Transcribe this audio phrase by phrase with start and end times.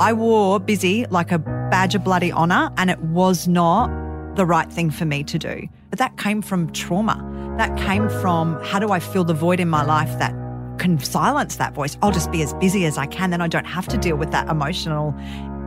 [0.00, 3.90] I wore busy like a badge of bloody honor, and it was not
[4.36, 5.68] the right thing for me to do.
[5.90, 7.16] But that came from trauma.
[7.58, 10.32] That came from how do I fill the void in my life that
[10.78, 11.98] can silence that voice?
[12.00, 14.30] I'll just be as busy as I can, then I don't have to deal with
[14.30, 15.16] that emotional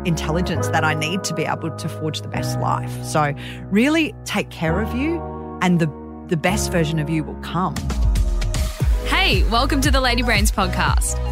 [0.05, 3.04] intelligence that I need to be able to forge the best life.
[3.04, 3.34] So,
[3.66, 5.21] really take care of you,
[5.61, 5.88] and the,
[6.29, 7.75] the best version of you will come.
[9.07, 11.30] Hey, welcome to the Lady Brains podcast.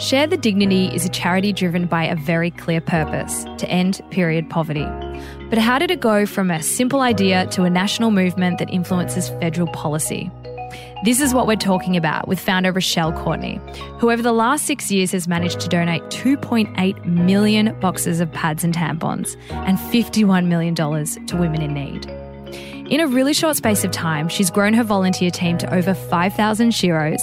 [0.00, 4.48] Share the Dignity is a charity driven by a very clear purpose to end period
[4.48, 4.86] poverty.
[5.50, 9.28] But how did it go from a simple idea to a national movement that influences
[9.28, 10.30] federal policy?
[11.04, 13.60] This is what we're talking about with founder Rochelle Courtenay,
[13.98, 18.64] who over the last six years has managed to donate 2.8 million boxes of pads
[18.64, 22.10] and tampons and $51 million to women in need.
[22.90, 26.70] In a really short space of time, she's grown her volunteer team to over 5,000
[26.70, 27.20] sheroes.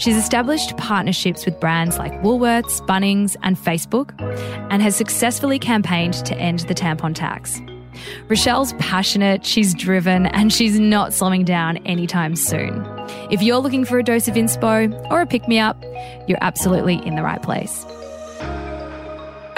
[0.00, 4.14] She's established partnerships with brands like Woolworths, Bunnings, and Facebook,
[4.70, 7.60] and has successfully campaigned to end the tampon tax.
[8.28, 12.86] Rochelle's passionate, she's driven, and she's not slowing down anytime soon.
[13.28, 15.82] If you're looking for a dose of inspo or a pick me up,
[16.28, 17.84] you're absolutely in the right place.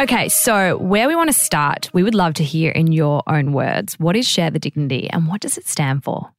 [0.00, 3.52] Okay, so where we want to start, we would love to hear in your own
[3.52, 6.32] words what is Share the Dignity and what does it stand for?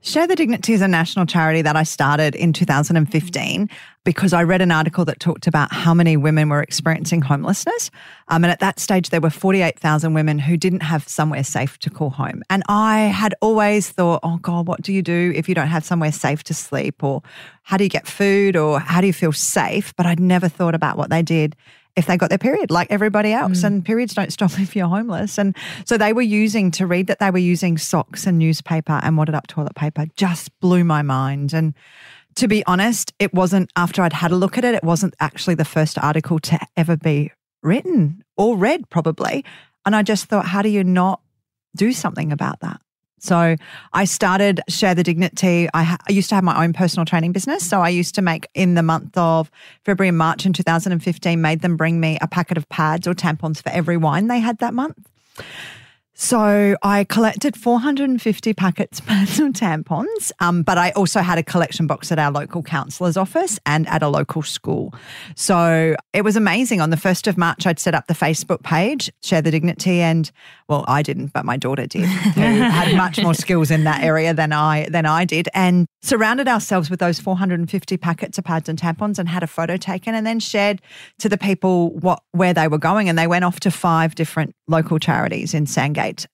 [0.00, 3.68] Share the Dignity is a national charity that I started in 2015
[4.04, 7.90] because I read an article that talked about how many women were experiencing homelessness.
[8.28, 11.90] Um, and at that stage, there were 48,000 women who didn't have somewhere safe to
[11.90, 12.42] call home.
[12.48, 15.84] And I had always thought, oh God, what do you do if you don't have
[15.84, 17.04] somewhere safe to sleep?
[17.04, 17.22] Or
[17.64, 18.56] how do you get food?
[18.56, 19.94] Or how do you feel safe?
[19.94, 21.54] But I'd never thought about what they did
[21.96, 23.60] if they got their period like everybody else.
[23.60, 23.64] Mm.
[23.64, 25.38] And periods don't stop if you're homeless.
[25.38, 29.16] And so they were using to read that they were using socks and newspaper and
[29.16, 31.52] wadded up toilet paper just blew my mind.
[31.52, 31.74] And
[32.36, 35.54] to be honest, it wasn't after I'd had a look at it, it wasn't actually
[35.54, 37.32] the first article to ever be
[37.62, 39.44] written or read, probably.
[39.86, 41.20] And I just thought, how do you not
[41.76, 42.80] do something about that?
[43.24, 43.56] So
[43.94, 45.66] I started Share the Dignity.
[45.72, 47.66] I, ha- I, used to have my own personal training business.
[47.66, 49.50] So I used to make in the month of
[49.84, 53.62] February and March in 2015, made them bring me a packet of pads or tampons
[53.62, 54.98] for every wine they had that month.
[56.16, 59.04] So I collected 450 packets of
[59.52, 63.88] tampons, um, but I also had a collection box at our local counsellor's office and
[63.88, 64.94] at a local school.
[65.34, 66.80] So it was amazing.
[66.80, 70.30] On the 1st of March, I'd set up the Facebook page, Share the Dignity, and
[70.68, 74.32] well, I didn't, but my daughter did, who had much more skills in that area
[74.32, 78.78] than I than I did, and surrounded ourselves with those 450 packets of pads and
[78.78, 80.80] tampons and had a photo taken and then shared
[81.18, 83.08] to the people what where they were going.
[83.08, 86.26] And they went off to five different local charities in Sandgate.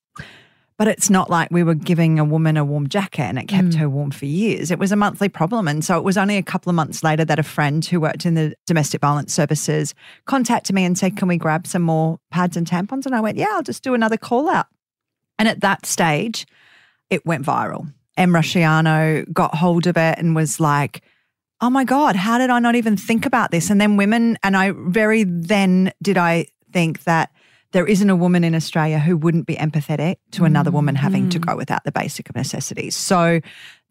[0.79, 3.69] But it's not like we were giving a woman a warm jacket and it kept
[3.69, 3.75] mm.
[3.75, 4.71] her warm for years.
[4.71, 5.69] It was a monthly problem.
[5.69, 8.25] And so it was only a couple of months later that a friend who worked
[8.25, 12.57] in the domestic violence services contacted me and said, Can we grab some more pads
[12.57, 13.05] and tampons?
[13.05, 14.69] And I went, Yeah, I'll just do another call out.
[15.39, 16.47] And at that stage,
[17.11, 17.93] it went viral.
[18.17, 21.03] Em Rusciano got hold of it and was like,
[21.61, 23.69] Oh my God, how did I not even think about this?
[23.69, 27.33] And then women, and I very then did I think that
[27.73, 31.31] there isn't a woman in Australia who wouldn't be empathetic to another woman having mm.
[31.31, 32.97] to go without the basic necessities.
[32.97, 33.41] So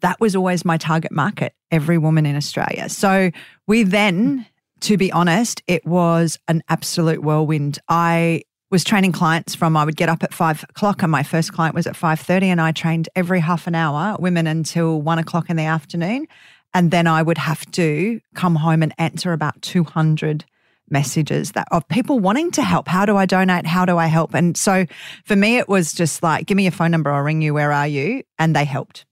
[0.01, 2.89] that was always my target market, every woman in Australia.
[2.89, 3.31] So
[3.67, 4.45] we then,
[4.81, 7.79] to be honest, it was an absolute whirlwind.
[7.87, 11.53] I was training clients from I would get up at five o'clock and my first
[11.53, 15.19] client was at five thirty and I trained every half an hour women until one
[15.19, 16.27] o'clock in the afternoon.
[16.73, 20.45] And then I would have to come home and answer about 200
[20.91, 22.87] messages that of people wanting to help.
[22.87, 23.65] How do I donate?
[23.65, 24.33] How do I help?
[24.33, 24.85] And so
[25.25, 27.53] for me, it was just like, give me your phone number, I'll ring you.
[27.53, 28.23] Where are you?
[28.37, 29.05] And they helped.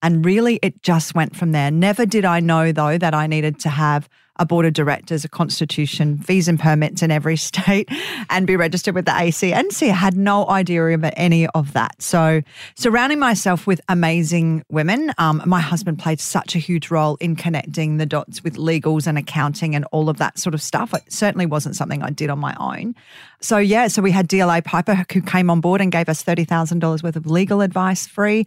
[0.00, 1.70] And really, it just went from there.
[1.70, 4.08] Never did I know, though, that I needed to have
[4.38, 7.88] a board of directors, a constitution, fees and permits in every state,
[8.30, 9.90] and be registered with the ACNC.
[9.90, 12.00] I had no idea about any of that.
[12.00, 12.42] So,
[12.76, 17.96] surrounding myself with amazing women, um, my husband played such a huge role in connecting
[17.96, 20.94] the dots with legals and accounting and all of that sort of stuff.
[20.94, 22.94] It certainly wasn't something I did on my own.
[23.40, 27.02] So, yeah, so we had DLA Piper who came on board and gave us $30,000
[27.02, 28.44] worth of legal advice free,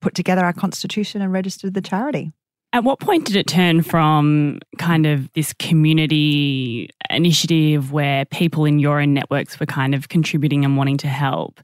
[0.00, 2.32] put together our constitution and registered the charity.
[2.76, 8.78] At what point did it turn from kind of this community initiative where people in
[8.78, 11.62] your own networks were kind of contributing and wanting to help?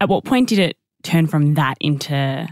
[0.00, 2.48] At what point did it turn from that into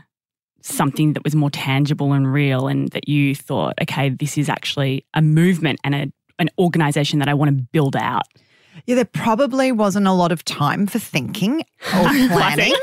[0.62, 5.06] something that was more tangible and real and that you thought, okay, this is actually
[5.14, 8.24] a movement and a, an organization that I want to build out?
[8.86, 11.60] Yeah, there probably wasn't a lot of time for thinking
[11.94, 12.74] or planning,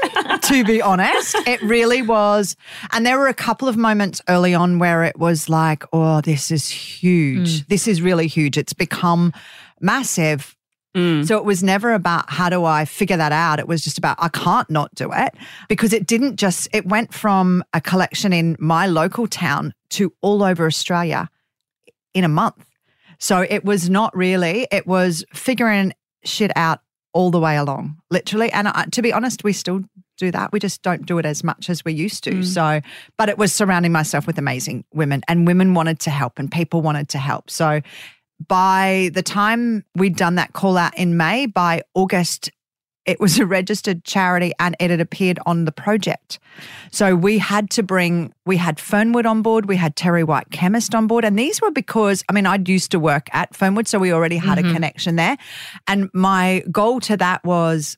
[0.43, 1.35] to be honest.
[1.47, 2.55] It really was.
[2.91, 6.51] And there were a couple of moments early on where it was like, oh, this
[6.51, 7.61] is huge.
[7.61, 7.67] Mm.
[7.67, 8.57] This is really huge.
[8.57, 9.33] It's become
[9.79, 10.55] massive.
[10.95, 11.27] Mm.
[11.27, 13.59] So it was never about how do I figure that out.
[13.59, 15.35] It was just about I can't not do it
[15.67, 20.43] because it didn't just, it went from a collection in my local town to all
[20.43, 21.29] over Australia
[22.13, 22.66] in a month.
[23.19, 25.93] So it was not really, it was figuring
[26.23, 26.81] shit out
[27.13, 28.51] all the way along, literally.
[28.51, 29.81] And uh, to be honest, we still
[30.17, 30.51] do that.
[30.51, 32.31] We just don't do it as much as we used to.
[32.31, 32.45] Mm.
[32.45, 32.81] So,
[33.17, 36.81] but it was surrounding myself with amazing women, and women wanted to help, and people
[36.81, 37.49] wanted to help.
[37.49, 37.81] So,
[38.47, 42.51] by the time we'd done that call out in May, by August,
[43.07, 46.39] it was a registered charity and it had appeared on the project.
[46.91, 50.93] So we had to bring, we had Fernwood on board, we had Terry White Chemist
[50.93, 51.23] on board.
[51.23, 54.37] And these were because, I mean, I'd used to work at Fernwood, so we already
[54.37, 54.69] had mm-hmm.
[54.69, 55.37] a connection there.
[55.87, 57.97] And my goal to that was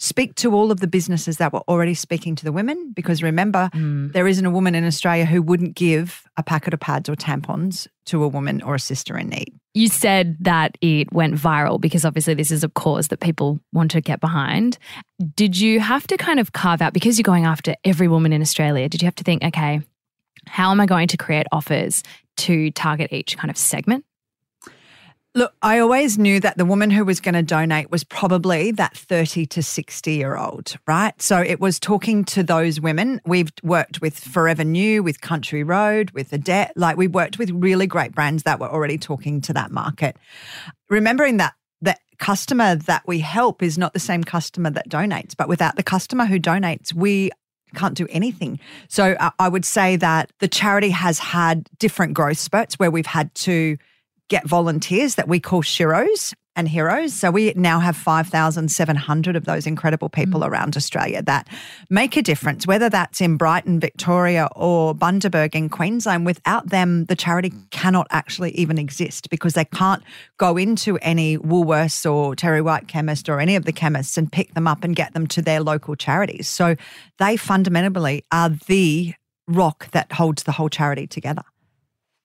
[0.00, 3.68] speak to all of the businesses that were already speaking to the women because remember
[3.74, 4.10] mm.
[4.12, 7.86] there isn't a woman in Australia who wouldn't give a packet of pads or tampons
[8.06, 9.54] to a woman or a sister in need.
[9.74, 13.90] You said that it went viral because obviously this is a cause that people want
[13.90, 14.78] to get behind.
[15.36, 18.40] Did you have to kind of carve out because you're going after every woman in
[18.40, 19.82] Australia, did you have to think okay,
[20.46, 22.02] how am I going to create offers
[22.38, 24.06] to target each kind of segment?
[25.32, 28.96] Look, I always knew that the woman who was going to donate was probably that
[28.96, 31.20] 30 to 60 year old, right?
[31.22, 33.20] So it was talking to those women.
[33.24, 36.70] We've worked with Forever New, with Country Road, with Adairs.
[36.74, 40.16] Like we worked with really great brands that were already talking to that market.
[40.88, 45.48] Remembering that the customer that we help is not the same customer that donates, but
[45.48, 47.30] without the customer who donates, we
[47.76, 48.58] can't do anything.
[48.88, 53.32] So I would say that the charity has had different growth spurts where we've had
[53.36, 53.76] to
[54.30, 57.12] get volunteers that we call Sheroes and heroes.
[57.12, 60.48] So we now have 5,700 of those incredible people mm.
[60.48, 61.48] around Australia that
[61.90, 66.26] make a difference, whether that's in Brighton, Victoria, or Bundaberg in Queensland.
[66.26, 70.02] Without them, the charity cannot actually even exist because they can't
[70.38, 74.54] go into any Woolworths or Terry White chemist or any of the chemists and pick
[74.54, 76.48] them up and get them to their local charities.
[76.48, 76.76] So
[77.18, 79.14] they fundamentally are the
[79.46, 81.42] rock that holds the whole charity together.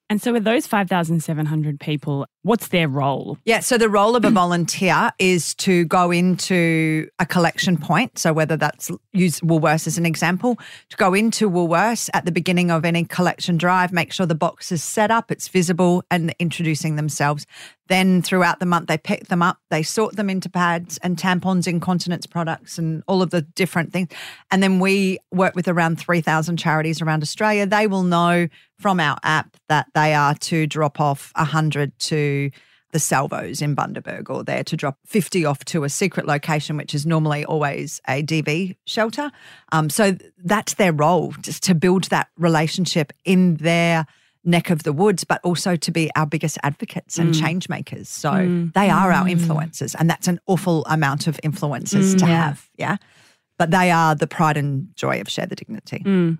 [0.10, 3.38] And so, with those 5,700 people, what's their role?
[3.44, 8.20] Yeah, so the role of a volunteer is to go into a collection point.
[8.20, 10.58] So, whether that's use Woolworths as an example,
[10.90, 14.72] to go into Woolworths at the beginning of any collection drive, make sure the box
[14.72, 17.48] is set up, it's visible, and introducing themselves.
[17.88, 21.68] Then throughout the month, they pick them up, they sort them into pads and tampons,
[21.68, 24.10] incontinence products, and all of the different things.
[24.50, 27.66] And then we work with around 3,000 charities around Australia.
[27.68, 28.48] They will know
[28.80, 32.35] from our app that they are to drop off 100 to
[32.92, 36.96] the salvos in Bundaberg or they're to drop 50 off to a secret location, which
[36.96, 39.32] is normally always a DV shelter.
[39.74, 44.06] Um, so that's their role, just to build that relationship in their
[44.46, 47.42] neck of the woods, but also to be our biggest advocates and mm.
[47.42, 48.08] change makers.
[48.08, 48.74] So mm.
[48.74, 49.16] they are mm.
[49.16, 52.46] our influencers, and that's an awful amount of influencers mm, to yeah.
[52.46, 52.70] have.
[52.78, 52.98] Yeah.
[53.58, 56.00] But they are the pride and joy of Share the Dignity.
[56.00, 56.38] Mm.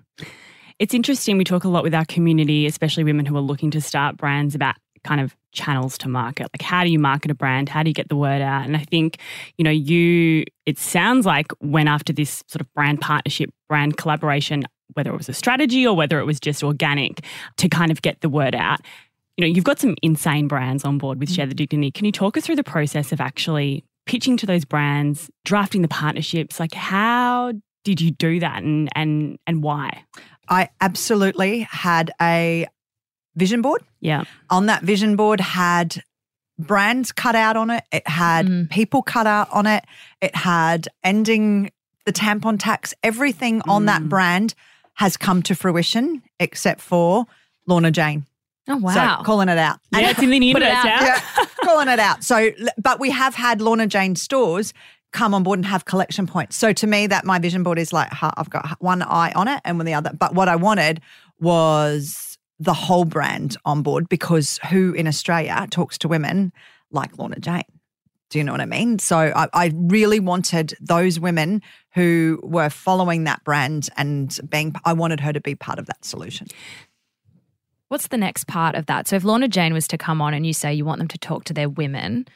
[0.78, 1.38] It's interesting.
[1.38, 4.54] We talk a lot with our community, especially women who are looking to start brands,
[4.54, 6.48] about kind of channels to market.
[6.52, 7.68] Like, how do you market a brand?
[7.68, 8.64] How do you get the word out?
[8.66, 9.18] And I think,
[9.56, 14.64] you know, you, it sounds like when after this sort of brand partnership, brand collaboration,
[14.94, 17.24] whether it was a strategy or whether it was just organic
[17.56, 18.80] to kind of get the word out.
[19.36, 21.36] You know, you've got some insane brands on board with mm.
[21.36, 21.90] Share the Dignity.
[21.90, 25.88] Can you talk us through the process of actually pitching to those brands, drafting the
[25.88, 26.58] partnerships?
[26.58, 27.52] Like how
[27.84, 30.04] did you do that and and and why?
[30.48, 32.66] I absolutely had a
[33.36, 33.82] vision board.
[34.00, 34.24] Yeah.
[34.50, 36.02] On that vision board had
[36.58, 37.84] brands cut out on it.
[37.92, 38.70] It had mm.
[38.70, 39.84] people cut out on it.
[40.20, 41.70] It had ending
[42.04, 42.94] the tampon tax.
[43.02, 43.70] Everything mm.
[43.70, 44.08] on that mm.
[44.08, 44.54] brand
[44.94, 47.26] has come to fruition except for
[47.66, 48.24] Lorna Jane.
[48.68, 49.18] Oh wow!
[49.18, 49.78] So calling it out.
[49.92, 50.68] Yeah, it's in the universe.
[50.84, 51.20] yeah,
[51.62, 52.24] calling it out.
[52.24, 54.74] So, but we have had Lorna Jane stores
[55.12, 56.56] come on board and have collection points.
[56.56, 59.60] So to me, that my vision board is like I've got one eye on it
[59.64, 60.10] and with the other.
[60.18, 61.00] But what I wanted
[61.40, 66.52] was the whole brand on board because who in Australia talks to women
[66.90, 67.62] like Lorna Jane?
[68.30, 68.98] Do you know what I mean?
[68.98, 71.62] So I, I, really wanted those women
[71.94, 76.04] who were following that brand and being, I wanted her to be part of that
[76.04, 76.48] solution.
[77.88, 79.06] What's the next part of that?
[79.06, 81.18] So if Lorna Jane was to come on and you say you want them to
[81.18, 82.26] talk to their women,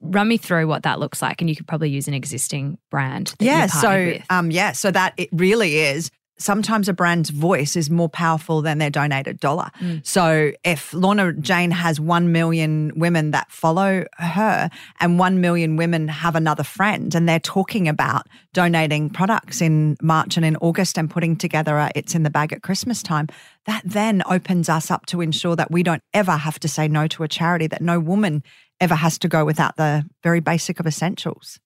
[0.00, 3.34] run me through what that looks like and you could probably use an existing brand
[3.40, 4.22] yeah so with.
[4.30, 8.78] um yeah so that it really is sometimes a brand's voice is more powerful than
[8.78, 10.04] their donated dollar Mm.
[10.06, 16.08] so if lorna jane has 1 million women that follow her and 1 million women
[16.08, 21.10] have another friend and they're talking about donating products in march and in august and
[21.10, 23.26] putting together a it's in the bag at christmas time
[23.66, 27.06] that then opens us up to ensure that we don't ever have to say no
[27.06, 28.42] to a charity that no woman
[28.80, 31.58] ever has to go without the very basic of essentials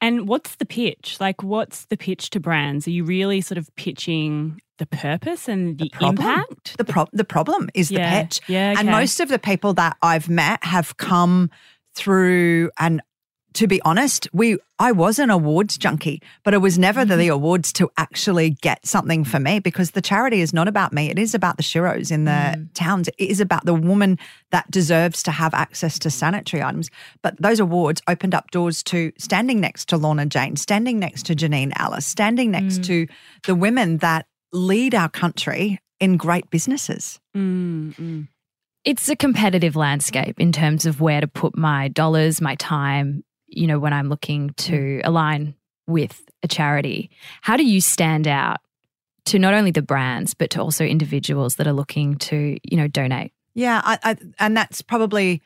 [0.00, 1.18] And what's the pitch?
[1.20, 2.86] Like, what's the pitch to brands?
[2.86, 6.16] Are you really sort of pitching the purpose and the, problem.
[6.26, 6.78] impact?
[6.78, 8.20] The pro- the problem is Yeah.
[8.20, 8.40] the pitch.
[8.48, 11.50] Yeah, And most of the people that I've met have come
[11.94, 13.02] through and
[13.54, 17.32] to be honest, we I was an awards junkie, but it was never the, Mm-hmm.
[17.32, 21.10] awards to actually get something for me because the charity is not about me.
[21.10, 22.68] It is about the sheroes in the Mm.
[22.74, 23.08] towns.
[23.08, 24.18] It is about the woman
[24.52, 26.90] that deserves to have access to sanitary items.
[27.22, 31.34] But those awards opened up doors to standing next to Lorna Jane, standing next to
[31.34, 32.84] Janine Allis, standing next Mm.
[32.86, 33.06] to
[33.46, 37.20] the women that lead our country in great businesses.
[37.36, 38.28] Mm, mm.
[38.84, 43.66] it's a competitive landscape in terms of where to put my dollars, my time, you
[43.66, 45.54] know, when I'm looking to align
[45.86, 47.10] with a charity.
[47.42, 48.58] How do you stand out
[49.26, 52.88] to not only the brands, but to also individuals that are looking to, you know,
[52.88, 53.32] donate?
[53.54, 55.42] Yeah, I, I, and that's probably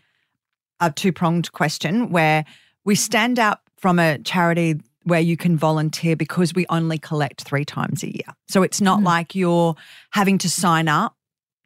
[0.80, 2.44] a two pronged question where
[2.84, 7.64] we stand out from a charity where you can volunteer because we only collect three
[7.64, 8.34] times a year.
[8.48, 9.04] So it's not Mm.
[9.04, 9.74] like you're
[10.10, 11.16] having to sign up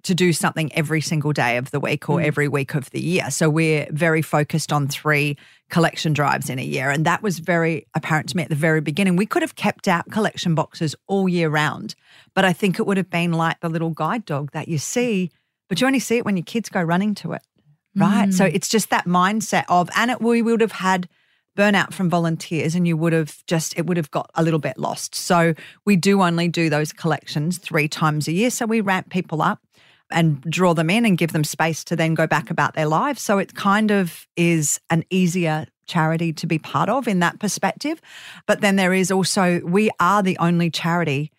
[0.04, 2.24] to do something every single day of the week or Mm.
[2.24, 3.30] every week of the year.
[3.30, 5.36] So we're very focused on three
[5.70, 6.88] collection drives in a year.
[6.90, 9.16] And that was very apparent to me at the very beginning.
[9.16, 11.94] We could have kept out collection boxes all year round,
[12.34, 15.30] but I think it would have been like the little guide dog that you see,
[15.68, 17.42] but you only see it when your kids go running to it.
[17.96, 18.32] Right.
[18.32, 21.08] So it's just that mindset of, and it, we would have had
[21.56, 24.78] burnout from volunteers and you would have just, it would have got a little bit
[24.78, 25.16] lost.
[25.16, 28.50] So we do only do those collections three times a year.
[28.50, 29.60] So we ramp people up
[30.10, 33.22] and draw them in and give them space to then go back about their lives.
[33.22, 38.00] So it kind of is an easier charity to be part of in that perspective.
[38.46, 41.32] But then there is also, we are the only charity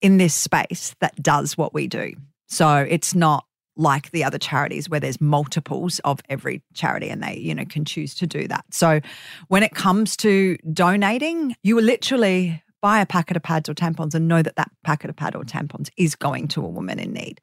[0.00, 2.14] in this space that does what we do.
[2.48, 7.36] So it's not like the other charities where there's multiples of every charity and they
[7.36, 9.00] you know can choose to do that so
[9.48, 14.14] when it comes to donating you will literally buy a packet of pads or tampons
[14.14, 17.12] and know that that packet of pad or tampons is going to a woman in
[17.12, 17.40] need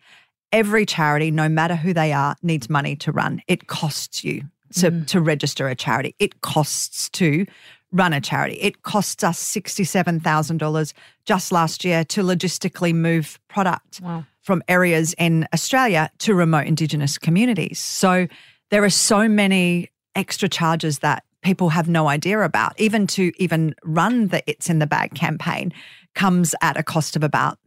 [0.52, 4.42] every charity no matter who they are needs money to run it costs you
[4.74, 5.08] to, mm.
[5.08, 7.46] to register a charity it costs to
[7.92, 10.94] run a charity it costs us $67000
[11.26, 14.26] just last year to logistically move product Wow.
[14.42, 17.80] from areas in Australia to remote Indigenous communities.
[17.80, 18.28] So
[18.70, 22.80] there are so many extra charges that people have no idea about.
[22.80, 25.72] Even to even run the It's in the Bag campaign
[26.16, 27.58] comes at a cost of about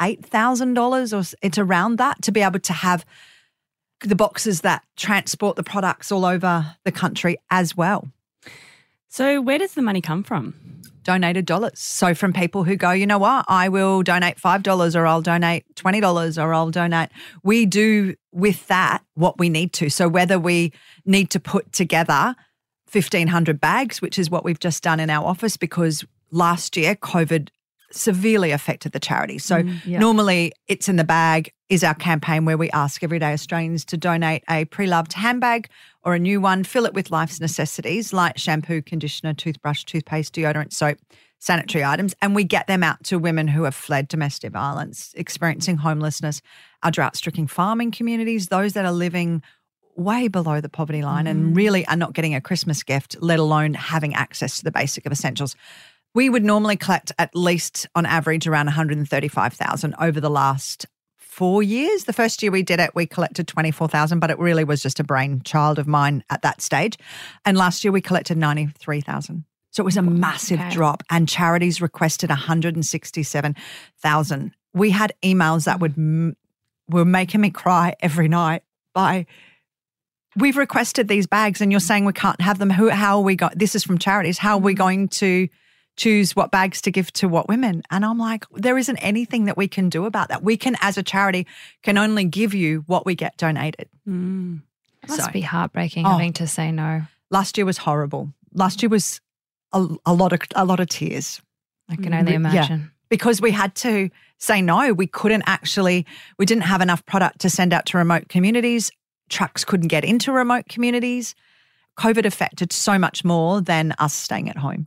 [0.00, 3.04] $68,000 or it's around that to be able to have
[4.00, 8.08] the boxes that transport the products all over the country as well
[9.08, 10.54] So, where does the money come from?
[11.04, 11.78] donated dollars.
[11.78, 15.64] So from people who go, you know what, I will donate $5 or I'll donate
[15.76, 17.10] $20 or I'll donate.
[17.42, 19.90] We do with that what we need to.
[19.90, 20.72] So whether we
[21.04, 22.34] need to put together
[22.90, 27.50] 1500 bags, which is what we've just done in our office because last year COVID
[27.94, 29.38] severely affected the charity.
[29.38, 29.98] So mm, yeah.
[29.98, 34.42] normally it's in the bag is our campaign where we ask everyday Australians to donate
[34.48, 35.68] a pre-loved handbag
[36.02, 40.72] or a new one, fill it with life's necessities like shampoo, conditioner, toothbrush, toothpaste, deodorant,
[40.72, 40.98] soap,
[41.38, 45.76] sanitary items, and we get them out to women who have fled domestic violence, experiencing
[45.76, 46.40] homelessness,
[46.82, 49.42] our drought-stricken farming communities, those that are living
[49.96, 51.54] way below the poverty line and mm-hmm.
[51.54, 55.12] really are not getting a Christmas gift, let alone having access to the basic of
[55.12, 55.54] essentials.
[56.14, 62.04] We would normally collect at least on average around 135,000 over the last four years.
[62.04, 65.04] The first year we did it, we collected 24,000, but it really was just a
[65.04, 66.96] brainchild of mine at that stage.
[67.44, 69.44] And last year we collected 93,000.
[69.72, 70.70] So it was a massive okay.
[70.70, 74.52] drop, and charities requested 167,000.
[74.72, 75.96] We had emails that would
[76.88, 78.62] were making me cry every night
[78.94, 79.26] by
[80.36, 82.70] we've requested these bags and you're saying we can't have them.
[82.70, 83.54] Who, how are we going?
[83.56, 84.38] This is from charities.
[84.38, 84.82] How are we mm-hmm.
[84.82, 85.48] going to
[85.96, 87.82] choose what bags to give to what women?
[87.90, 90.42] And I'm like, there isn't anything that we can do about that.
[90.42, 91.46] We can, as a charity,
[91.82, 93.88] can only give you what we get donated.
[94.08, 94.60] Mm.
[95.02, 96.10] It must So- be heartbreaking Oh.
[96.10, 97.02] having to say no.
[97.30, 98.32] Last year was horrible.
[98.52, 99.20] Last year was
[99.72, 101.40] a, a lot of a lot of tears
[101.88, 102.64] I can only Mm, yeah.
[102.64, 102.90] imagine.
[103.08, 104.08] because we had to
[104.38, 104.92] say no.
[104.92, 106.06] We couldn't actually,
[106.38, 108.90] we didn't have enough product to send out to remote communities.
[109.28, 111.34] Trucks couldn't get into remote communities.
[111.98, 114.86] COVID affected so much more than us staying at home.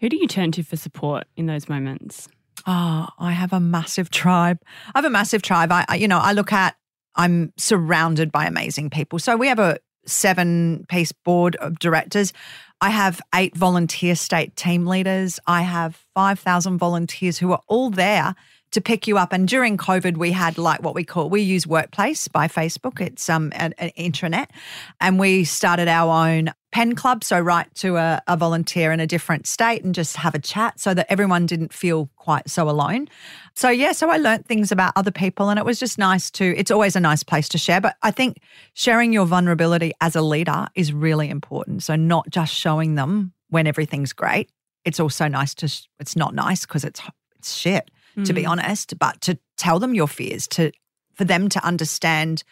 [0.00, 2.28] Who do you turn to for support in those moments?
[2.66, 4.58] Oh, I have a massive tribe.
[4.94, 5.72] I have a massive tribe.
[5.72, 6.76] I, I, you know, I look at,
[7.14, 9.18] I'm surrounded by amazing people.
[9.18, 12.32] So we have a seven piece board of directors.
[12.80, 15.40] I have eight volunteer state team leaders.
[15.46, 18.34] I have 5,000 volunteers who are all there
[18.70, 19.32] to pick you up.
[19.32, 23.00] And during COVID, we had like what we call we use Workplace by Facebook.
[23.00, 24.46] It's um an, an intranet,
[25.00, 27.24] and we started our own pen club.
[27.24, 30.78] So write to a, a volunteer in a different state and just have a chat,
[30.78, 33.08] so that everyone didn't feel quite so alone.
[33.54, 36.56] So yeah, so I learned things about other people, and it was just nice to.
[36.56, 38.38] It's always a nice place to share, but I think
[38.74, 41.82] sharing your vulnerability as a leader is really important.
[41.82, 44.50] So not just showing them when everything's great.
[44.84, 45.66] It's also nice to.
[46.00, 47.00] It's not nice because it's
[47.36, 47.90] it's shit
[48.24, 48.48] to be mm.
[48.48, 50.72] honest, but to tell them your fears, to
[51.14, 52.44] for them to understand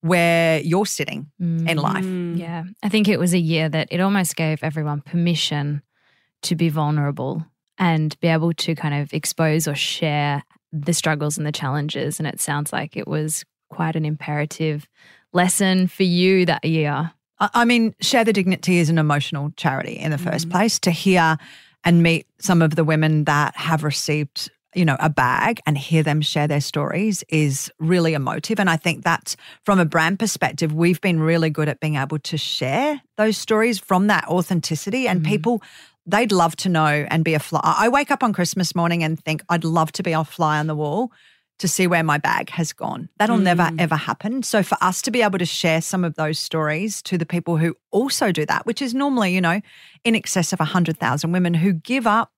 [0.00, 1.82] where you're sitting in mm.
[1.82, 2.04] life.
[2.04, 2.38] Mm.
[2.38, 2.64] Yeah.
[2.82, 5.82] I think it was a year that it almost gave everyone permission
[6.42, 7.44] to be vulnerable
[7.78, 12.18] and be able to kind of expose or share the struggles and the challenges.
[12.18, 14.88] And it sounds like it was quite an imperative
[15.32, 17.12] lesson for you that year.
[17.38, 20.52] I I mean, Share the Dignity is an emotional charity in the first mm.
[20.52, 20.78] place.
[20.80, 21.36] To hear
[21.84, 26.02] and meet some of the women that have received, you know, a bag and hear
[26.02, 28.58] them share their stories is really emotive.
[28.58, 32.18] And I think that's from a brand perspective, we've been really good at being able
[32.20, 35.06] to share those stories from that authenticity.
[35.08, 35.30] And mm-hmm.
[35.30, 35.62] people,
[36.06, 37.60] they'd love to know and be a fly.
[37.62, 40.66] I wake up on Christmas morning and think, I'd love to be a fly on
[40.66, 41.12] the wall
[41.58, 43.08] to see where my bag has gone.
[43.18, 43.80] That'll never mm.
[43.80, 44.42] ever happen.
[44.42, 47.56] So for us to be able to share some of those stories to the people
[47.56, 49.60] who also do that, which is normally, you know,
[50.02, 52.32] in excess of 100,000 women who give up,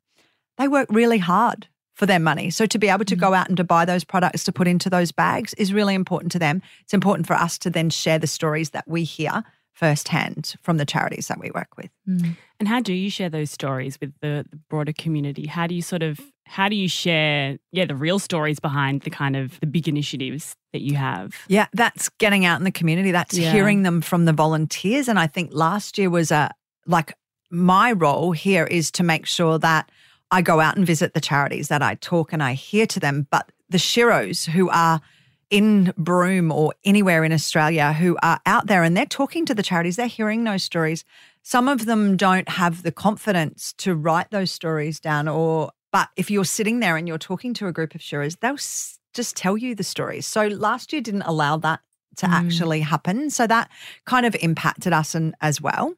[0.59, 2.51] they work really hard for their money.
[2.51, 3.37] So to be able to go mm.
[3.37, 6.39] out and to buy those products to put into those bags is really important to
[6.39, 6.61] them.
[6.83, 10.85] It's important for us to then share the stories that we hear firsthand from the
[10.85, 11.91] charities that we work with.
[12.09, 12.37] Mm.
[12.61, 15.47] And how do you share those stories with the, the broader community?
[15.47, 19.11] How do you sort of how do you share yeah the real stories behind the
[19.11, 21.35] kind of the big initiatives that you have?
[21.49, 23.11] Yeah, that's getting out in the community.
[23.11, 23.53] That's Yeah.
[23.53, 25.09] hearing them from the volunteers.
[25.09, 26.51] And I think last year was a
[26.87, 27.15] like
[27.51, 29.91] my role here is to make sure that
[30.35, 33.29] I go out and visit the charities, that I talk and I hear to them.
[33.31, 35.01] But the Sheroes who are
[35.49, 39.63] in Broome or anywhere in Australia who are out there and they're talking to the
[39.63, 41.05] charities, they're hearing those stories.
[41.45, 46.29] Some of them don't have the confidence to write those stories down or but if
[46.33, 49.57] you're sitting there and you're talking to a group of Sheroes, they'll s- just tell
[49.57, 50.27] you the stories.
[50.27, 51.79] So last year didn't allow that
[52.17, 53.31] to actually happen.
[53.31, 53.71] So that
[54.05, 55.95] kind of impacted us and, as well.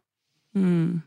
[0.54, 1.02] Mm.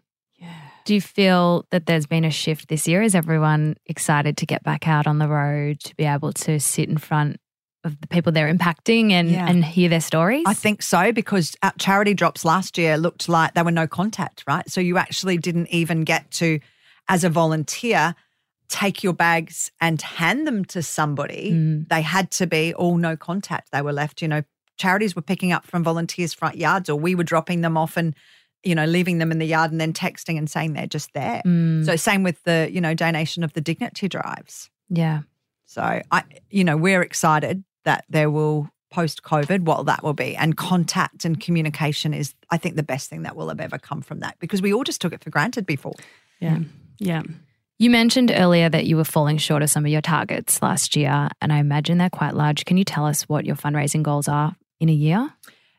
[0.89, 3.03] Do you feel that there's been a shift this year?
[3.03, 6.89] Is everyone excited to get back out on the road to be able to sit
[6.89, 7.39] in front
[7.83, 9.47] of the people they're impacting and, Yeah.
[9.47, 10.45] and hear their stories?
[10.47, 14.43] I think so because our charity drops last year looked like there were no contact,
[14.47, 14.67] right?
[14.67, 16.59] So you actually didn't even get to,
[17.07, 18.15] as a volunteer,
[18.67, 21.51] take your bags and hand them to somebody.
[21.51, 21.87] Mm.
[21.87, 23.71] They had to be all no contact.
[23.71, 24.41] They were left, you know,
[24.79, 28.15] charities were picking up from volunteers' front yards or we were dropping them off and,
[28.63, 31.41] you know, leaving them in the yard and then texting and saying they're just there.
[31.45, 34.69] Mm, So same with the, you know, donation of the dignity drives.
[34.89, 35.21] yeah.
[35.65, 40.35] So I, you know, we're excited that there will post COVID what that will be,
[40.35, 44.01] and contact and communication is, I think, the best thing that will have ever come
[44.01, 45.93] from that because we all just took it for granted before.
[46.39, 46.57] Yeah.
[46.97, 47.21] Yeah.
[47.77, 51.29] You mentioned earlier that you were falling short of some of your targets last year,
[51.39, 52.65] and I imagine they're quite large.
[52.65, 55.29] Can you tell us what your fundraising goals are in a year?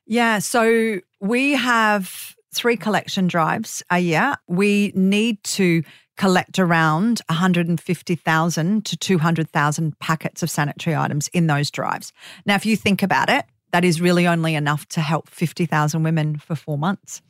[0.07, 4.37] Yeah, so we have three collection drives a year.
[4.47, 5.83] We need to
[6.17, 12.13] collect around 150,000 to 200,000 packets of sanitary items in those drives.
[12.45, 16.37] Now, if you think about it, that is really only enough to help 50,000 women
[16.37, 17.23] for four months.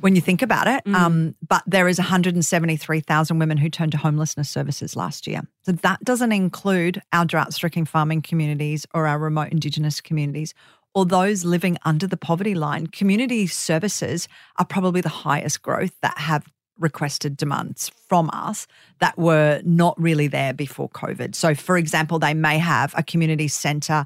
[0.00, 4.48] When you think about it, um, but there is 173,000 women who turned to homelessness
[4.48, 5.42] services last year.
[5.62, 10.54] So that doesn't include our drought-stricken farming communities or our remote Indigenous communities
[10.94, 12.86] or those living under the poverty line.
[12.86, 14.28] Community services
[14.58, 16.46] are probably the highest growth that have
[16.78, 18.66] requested demands from us
[18.98, 21.34] that were not really there before COVID.
[21.34, 24.04] So, for example, they may have a community centre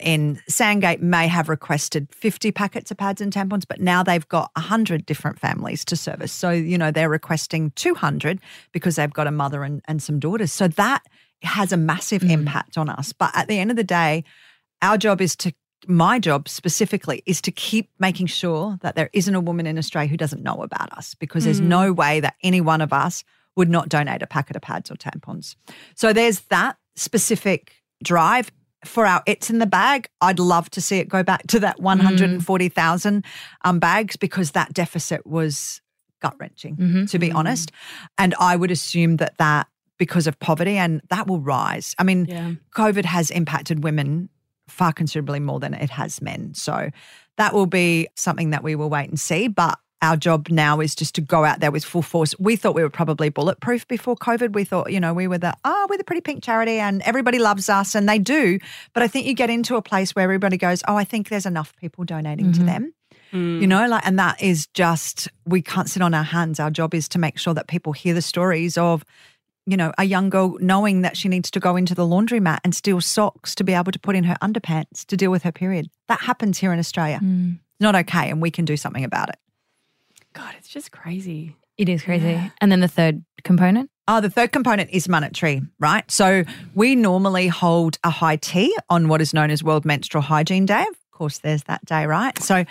[0.00, 4.50] in Sandgate may have requested 50 packets of pads and tampons, but now they've got
[4.56, 6.32] 100 different families to service.
[6.32, 8.40] So, you know, they're requesting 200
[8.72, 10.52] because they've got a mother and, and some daughters.
[10.52, 11.02] So that
[11.42, 12.30] has a massive mm.
[12.30, 13.12] impact on us.
[13.12, 14.24] But at the end of the day,
[14.82, 15.52] our job is to
[15.88, 20.08] my job specifically is to keep making sure that there isn't a woman in Australia
[20.08, 23.24] who doesn't know about us because there's no way that any one of us
[23.56, 25.56] would not donate a packet of pads or tampons.
[25.94, 28.50] So there's that specific drive
[28.84, 30.08] for our it's in the bag.
[30.20, 33.24] I'd love to see it go back to that 140,000
[33.64, 35.80] um, bags because that deficit was
[36.20, 37.10] gut wrenching, Mhm.
[37.10, 37.70] to be honest.
[38.18, 39.68] And I would assume that that
[39.98, 41.94] because of poverty and that will rise.
[41.98, 42.52] I mean, Yeah.
[42.74, 44.28] COVID has impacted women
[44.68, 46.54] far considerably more than it has men.
[46.54, 46.90] So
[47.36, 49.48] that will be something that we will wait and see.
[49.48, 52.34] But our job now is just to go out there with full force.
[52.38, 54.52] We thought we were probably bulletproof before COVID.
[54.52, 57.38] We thought, you know, we were the, oh, we're the pretty pink charity and everybody
[57.38, 58.58] loves us and they do.
[58.92, 61.46] But I think you get into a place where everybody goes, oh, I think there's
[61.46, 62.66] enough people donating to mm-hmm.
[62.66, 62.94] them.
[63.60, 66.60] You know, like, and that is just, we can't sit on our hands.
[66.60, 69.04] Our job is to make sure that people hear the stories of,
[69.66, 72.74] you know, a young girl knowing that she needs to go into the laundromat and
[72.74, 75.88] steal socks to be able to put in her underpants to deal with her period.
[76.08, 77.20] That happens here in Australia.
[77.22, 77.58] Mm.
[77.80, 79.36] Not okay, and we can do something about it.
[80.32, 81.56] God, it's just crazy.
[81.76, 82.40] It is crazy.
[82.60, 83.90] And then the third component.
[84.06, 86.08] Oh, the third component is monetary, right?
[86.10, 90.66] So we normally hold a high tea on what is known as World Menstrual Hygiene
[90.66, 90.82] Day.
[90.82, 92.38] Of course, there's that day, right?
[92.42, 92.64] So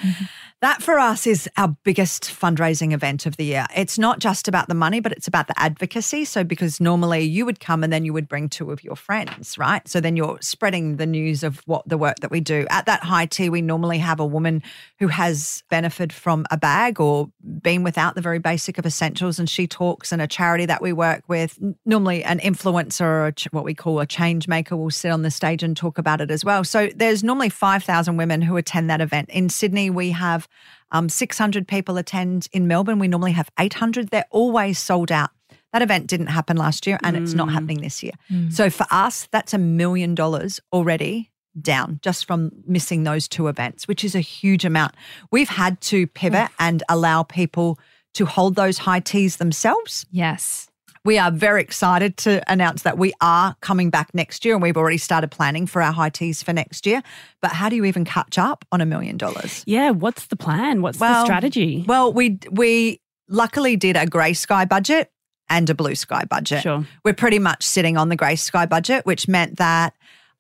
[0.64, 3.66] that for us is our biggest fundraising event of the year.
[3.76, 6.24] It's not just about the money, but it's about the advocacy.
[6.24, 9.58] So because normally you would come and then you would bring two of your friends,
[9.58, 9.86] right?
[9.88, 12.66] So then you're spreading the news of what the work that we do.
[12.70, 14.64] At that high tea, we normally have a woman
[15.00, 17.30] who has benefited from a bag or
[17.62, 20.94] been without the very basic of essentials and she talks and a charity that we
[20.94, 25.12] work with normally an influencer or ch- what we call a change maker will sit
[25.12, 28.56] on the stage and talk about it as well so there's normally 5000 women who
[28.56, 30.48] attend that event in sydney we have
[30.92, 33.00] um, 600 people attend in melbourne.
[33.00, 35.32] We normally have 800 they're always sold out.
[35.72, 38.14] That event didn't happen last year and it's not happening this year.
[38.52, 43.88] So for us that's a million dollars already down just from missing those two events,
[43.88, 44.96] which is a huge amount.
[45.32, 47.80] We've had to pivot and allow people
[48.14, 50.06] to hold those high teas themselves.
[50.12, 50.70] Yes.
[51.06, 54.78] We are very excited to announce that we are coming back next year and we've
[54.78, 57.04] already started planning for our high teas for next year.
[57.42, 59.64] But how do you even catch up on a million dollars?
[59.68, 59.92] Yeah.
[59.92, 60.82] What's the plan?
[60.82, 61.84] What's the strategy?
[61.88, 65.12] Well, we we luckily did a grey sky budget
[65.50, 66.64] and a blue sky budget.
[66.64, 66.86] Sure.
[67.04, 69.94] We're pretty much sitting on the grey sky budget, which meant that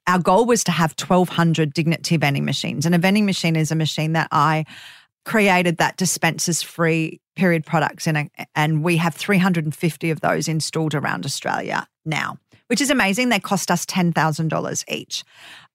[0.08, 2.86] our goal was to have 1,200 Dignity vending machines.
[2.86, 4.66] And a vending machine is a machine that I
[5.26, 10.94] created that dispensers free period products in a, and we have 350 of those installed
[10.94, 13.30] around Australia now, which is amazing.
[13.30, 15.24] They cost us $10,000 each.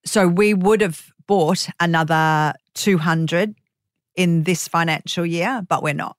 [0.05, 3.55] So we would have bought another 200
[4.15, 6.17] in this financial year, but we're not.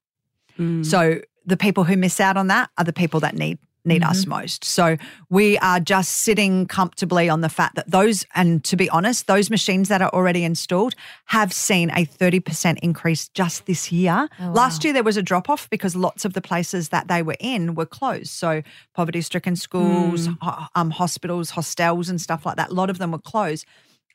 [0.58, 0.86] Mm.
[0.86, 4.26] So the people who miss out on that are the people that need need us
[4.26, 4.64] most.
[4.66, 4.98] So
[5.30, 9.50] we are just sitting comfortably on the fact that those and to be honest, those
[9.50, 14.28] machines that are already installed have seen a 30% increase just this year.
[14.40, 17.38] Last year there was a drop off because lots of the places that they were
[17.40, 18.32] in were closed.
[18.32, 18.62] So
[18.94, 23.12] poverty stricken schools, ho- um, hospitals, hostels and stuff like that, a lot of them
[23.12, 23.66] were closed.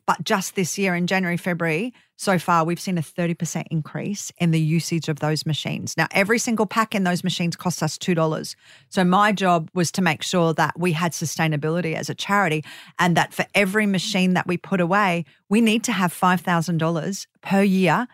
[0.07, 4.51] But just this year in January, February, so far, we've seen a 30% increase in
[4.51, 5.97] the usage of those machines.
[5.97, 8.55] Now, every single pack in those machines costs us $2.
[8.88, 12.64] So, my job was to make sure that we had sustainability as a charity
[12.99, 17.62] and that for every machine that we put away, we need to have $5,000 per
[17.62, 18.07] year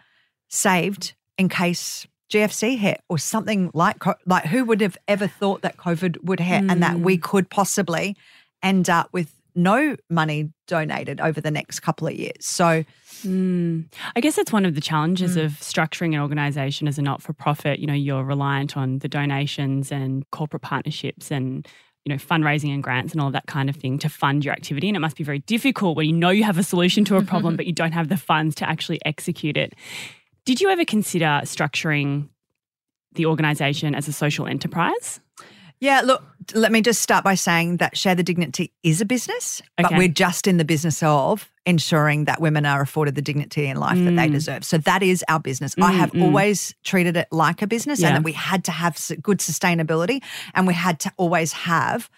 [0.49, 5.77] saved in case GFC hit or something like like who would have ever thought that
[5.77, 7.23] COVID would hit and that we mm.
[7.23, 8.17] could possibly
[8.63, 12.45] end up with no money donated over the next couple of years.
[12.45, 12.85] So
[13.25, 13.85] Mm.
[14.17, 17.33] I guess that's one of the challenges of structuring an organization as a not for
[17.33, 17.79] profit.
[17.79, 21.67] You know, you're reliant on the donations and corporate partnerships and
[22.05, 24.55] you know fundraising and grants and all of that kind of thing to fund your
[24.55, 27.17] activity and it must be very difficult when you know you have a solution to
[27.17, 29.75] a problem but you don't have the funds to actually execute it
[30.47, 32.27] did you ever consider structuring
[33.13, 35.21] the organization as a social enterprise
[35.81, 36.23] Yeah, look,
[36.55, 40.09] let me just start by saying that Share the Dignity is a business, but we're
[40.09, 44.17] just in the business of ensuring that women are afforded the dignity in life that
[44.17, 44.33] they Mm.
[44.33, 44.65] deserve.
[44.65, 45.75] So that is our business.
[45.81, 48.09] I have always treated it like a business Yeah.
[48.09, 50.23] and that we had to have good sustainability
[50.55, 52.11] and we had to always have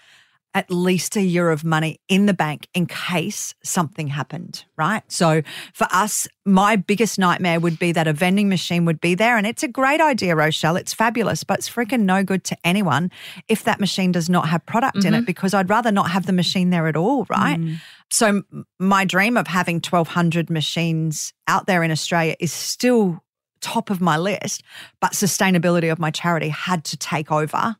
[0.55, 5.03] at least a year of money in the bank in case something happened, right?
[5.11, 9.39] So for us, my biggest nightmare would be that a vending machine would be there.
[9.39, 10.77] And it's a great idea, Rochelle.
[10.77, 13.11] It's fabulous, but it's freaking no good to anyone
[13.49, 15.25] if that machine does not have product in it mm-hmm.
[15.25, 17.59] because I'd rather not have the machine there at all, right?
[17.59, 17.77] Mm.
[18.11, 18.43] So
[18.79, 23.23] my dream of having 1,200 machines out there in Australia is still
[23.63, 24.63] top of my list,
[25.01, 27.77] but sustainability of my charity had to take over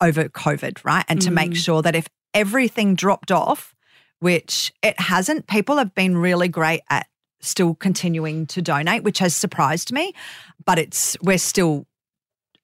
[0.00, 1.04] over COVID, right?
[1.08, 3.74] And to make sure that if everything dropped off,
[4.20, 7.06] which it hasn't, people have been really great at
[7.40, 10.12] still continuing to donate, which has surprised me,
[10.64, 11.86] but it's we're still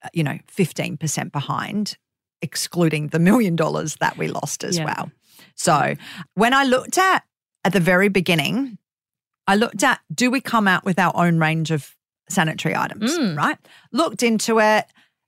[0.03, 1.97] uh, you know 15% behind
[2.42, 4.85] excluding the million dollars that we lost as Yeah.
[4.85, 5.11] well.
[5.55, 5.94] So
[6.35, 7.23] when I looked at
[7.64, 8.79] at the very beginning,
[9.47, 11.94] I looked at do we come out with our own range of
[12.29, 13.37] sanitary items, Mm.
[13.37, 13.59] right?
[13.92, 14.87] Looked into it.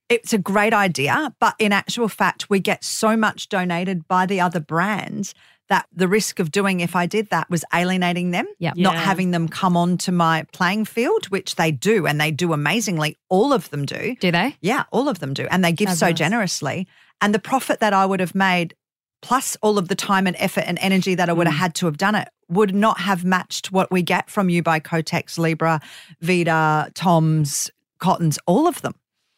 [0.09, 4.40] It's a great idea, but in actual fact, we get so much donated by the
[4.40, 5.35] other brands
[5.69, 8.77] that the risk of doing if I did that was alienating them, Yep.
[8.77, 13.19] not having them come onto my playing field, which they do, and they do amazingly.
[13.29, 14.14] All of them do.
[14.21, 14.57] Do they?
[14.61, 15.49] Yeah, all of them do.
[15.51, 16.87] And they give so generously.
[17.21, 18.77] And the profit that I would have made,
[19.23, 21.61] plus all of the time and effort and energy that I would have Mm.
[21.61, 24.79] had to have done it, would not have matched what we get from U by
[24.79, 25.81] Kotex, Libra,
[26.21, 28.95] Vita, Tom's, Cottons, all of them.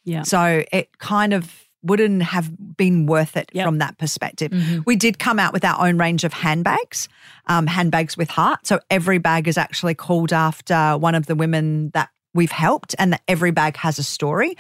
[0.09, 0.23] Yeah.
[0.23, 3.65] So it kind of wouldn't have been worth it Yep.
[3.67, 4.51] from that perspective.
[4.51, 4.85] Mhm.
[4.85, 7.09] We did come out with our own range of handbags,
[7.47, 8.67] um, handbags with heart.
[8.67, 13.13] So every bag is actually called after one of the women that we've helped, and
[13.13, 14.57] that every bag has a story.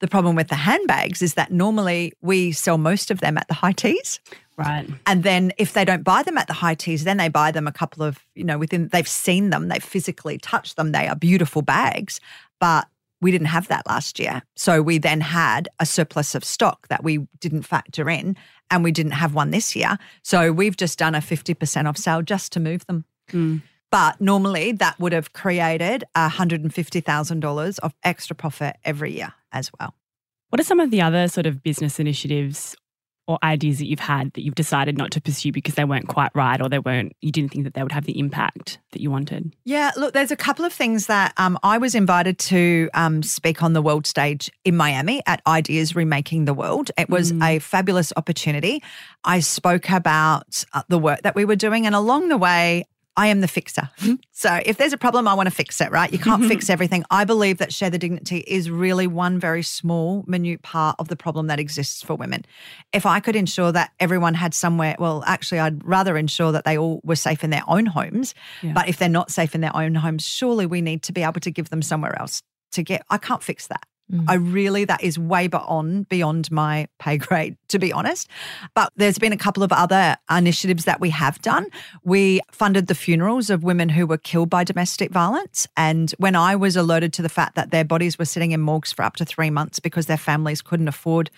[0.00, 3.54] The problem with the handbags is that normally we sell most of them at the
[3.54, 4.18] high teas.
[4.56, 4.88] Right.
[5.06, 7.66] And then if they don't buy them at the high teas, then they buy them
[7.66, 10.92] a couple of, you know, within, they've seen them, they've physically touched them.
[10.92, 12.20] They are beautiful bags,
[12.60, 12.86] but
[13.24, 14.42] we didn't have that last year.
[14.54, 18.36] So we then had a surplus of stock that we didn't factor in
[18.70, 19.96] and we didn't have one this year.
[20.22, 23.06] So we've just done a 50% off sale just to move them.
[23.32, 23.62] Mm.
[23.90, 29.94] But normally that would have created $150,000 of extra profit every year as well.
[30.50, 32.76] What are some of the other sort of business initiatives
[33.26, 36.30] or ideas that you've had that you've decided not to pursue because they weren't quite
[36.34, 39.10] right or they weren't you didn't think that they would have the impact that you
[39.10, 39.54] wanted?
[39.64, 43.62] Yeah, look, there's a couple of things that um, I was invited to um, speak
[43.62, 46.90] on the world stage in Miami at Ideas Remaking the World.
[46.98, 47.42] It was Mm.
[47.56, 48.82] a fabulous opportunity.
[49.24, 52.84] I spoke about uh, the work that we were doing, and along the way,
[53.16, 53.90] I am the fixer.
[54.00, 54.14] Mm-hmm.
[54.32, 56.12] so if there's a problem, I want to fix it, right?
[56.12, 56.48] You can't mm-hmm.
[56.48, 57.04] fix everything.
[57.10, 61.16] I believe that Share the Dignity is really one very small, minute part of the
[61.16, 62.44] problem that exists for women.
[62.92, 66.76] If I could ensure that everyone had somewhere, well, actually, I'd rather ensure that they
[66.76, 68.34] all were safe in their own homes.
[68.62, 68.72] Yeah.
[68.72, 71.40] But if they're not safe in their own homes, surely we need to be able
[71.40, 73.04] to give them somewhere else to get.
[73.10, 73.86] I can't fix that.
[74.12, 74.24] Mm.
[74.28, 78.28] I really, that is way beyond beyond my pay grade, to be honest.
[78.74, 81.68] But there's been a couple of other initiatives that we have done.
[82.02, 85.66] We funded the funerals of women who were killed by domestic violence.
[85.76, 88.92] And when I was alerted to the fact that their bodies were sitting in morgues
[88.92, 91.30] for up to three months because their families couldn't afford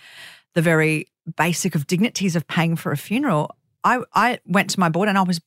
[0.54, 4.88] the very basic of dignities of paying for a funeral, I, I went to my
[4.88, 5.40] board and I was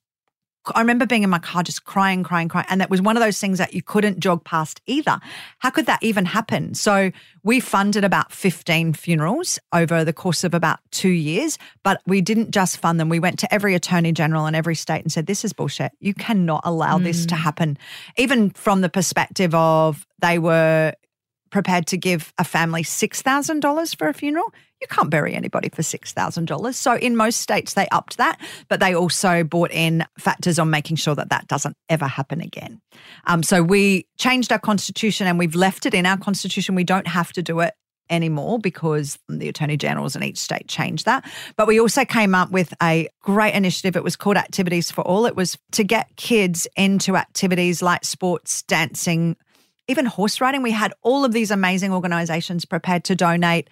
[0.75, 2.67] I remember being in my car just crying, crying, crying.
[2.69, 5.19] And that was one of those things that you couldn't jog past either.
[5.59, 6.73] How could that even happen?
[6.73, 7.11] So
[7.43, 12.51] we funded about 15 funerals over the course of about two years, but we didn't
[12.51, 13.09] just fund them.
[13.09, 15.91] We went to every attorney general in every state and said, This is bullshit.
[15.99, 17.39] You cannot allow this to mm.
[17.39, 17.77] happen.
[18.17, 20.93] Even from the perspective of they were
[21.49, 26.73] prepared to give a family $6,000 for a funeral, you can't bury anybody for $6,000.
[26.75, 30.97] So in most states, they upped that, but they also brought in factors on making
[30.97, 32.81] sure that that doesn't ever happen again.
[33.25, 36.75] Um, so we changed our constitution and we've left it in our constitution.
[36.75, 37.73] We don't have to do it
[38.09, 41.29] anymore because the attorney generals in each state changed that.
[41.55, 43.95] But we also came up with a great initiative.
[43.95, 45.25] It was called Activities for All.
[45.25, 49.35] It was to get kids into activities like sports, dancing,
[49.89, 50.61] even horse riding.
[50.61, 53.69] We had all of these amazing organizations prepared to donate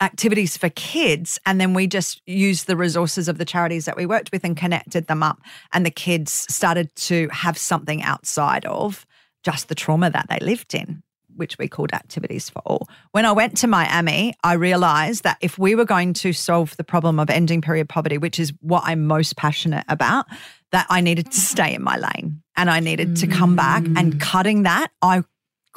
[0.00, 1.38] activities for kids.
[1.44, 4.56] And then we just used the resources of the charities that we worked with and
[4.56, 5.40] connected them up.
[5.72, 9.06] And the kids started to have something outside of
[9.42, 11.02] just the trauma that they lived in.
[11.36, 12.88] Which we called Activities for All.
[13.12, 16.82] When I went to Miami, I realized that if we were going to solve the
[16.82, 20.26] problem of ending period poverty, which is what I'm most passionate about,
[20.72, 23.84] that I needed to stay in my lane and I needed to come back.
[23.84, 24.20] And mm.
[24.20, 25.22] cutting that, I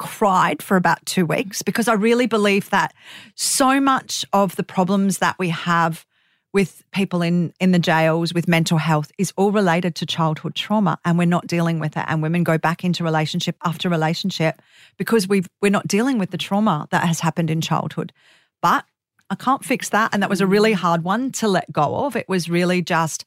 [0.02, 2.92] cried for about two weeks because I really believe that
[3.36, 6.04] so much of the problems that we have
[6.52, 10.98] with people in in the jails with mental health is all related to childhood trauma
[11.04, 12.04] and we're not dealing with it.
[12.08, 14.60] And women go back into relationship after relationship
[14.98, 18.12] because we've we're not dealing with the trauma that has happened in childhood.
[18.60, 18.84] But
[19.30, 20.10] I can't fix that.
[20.12, 22.16] And that was a really hard one to let go of.
[22.16, 23.24] It was really just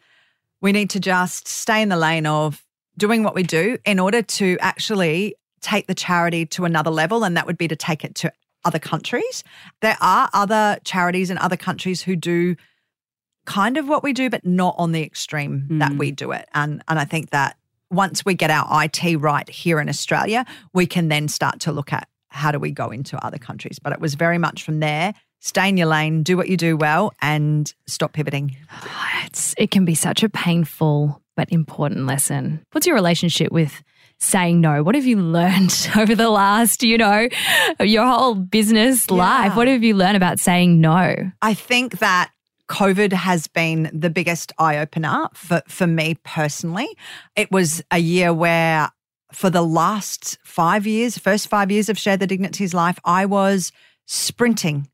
[0.61, 2.65] we need to just stay in the lane of
[2.97, 5.35] doing what we do in order to actually
[5.65, 8.31] take the charity to another level, and that would be to take it to
[8.63, 9.43] other countries.
[9.81, 12.55] There are other charities in other countries who do
[13.45, 15.97] kind of what we do, but not on the extreme that Mm.
[15.99, 16.47] we do it.
[16.53, 17.57] And and I think that
[17.91, 21.93] once we get our IT right here in Australia, we can then start to look
[21.93, 23.77] at how do we go into other countries.
[23.79, 25.13] But it was very much from there.
[25.39, 28.55] Stay in your lane, do what you do well, and stop pivoting.
[29.25, 32.61] It's, it can be such a painful but important lesson.
[32.71, 33.83] What's your relationship with
[34.19, 34.83] saying no?
[34.83, 37.27] What have you learned over the last, you know,
[37.79, 39.55] your whole business life?
[39.55, 41.31] What have you learned about saying no?
[41.41, 42.31] I think that
[42.69, 46.87] COVID has been the biggest eye opener for, for me personally.
[47.35, 48.89] It was a year where,
[49.31, 53.71] for the last five years, first five years of Share the Dignity's life, I was
[54.07, 54.87] sprinting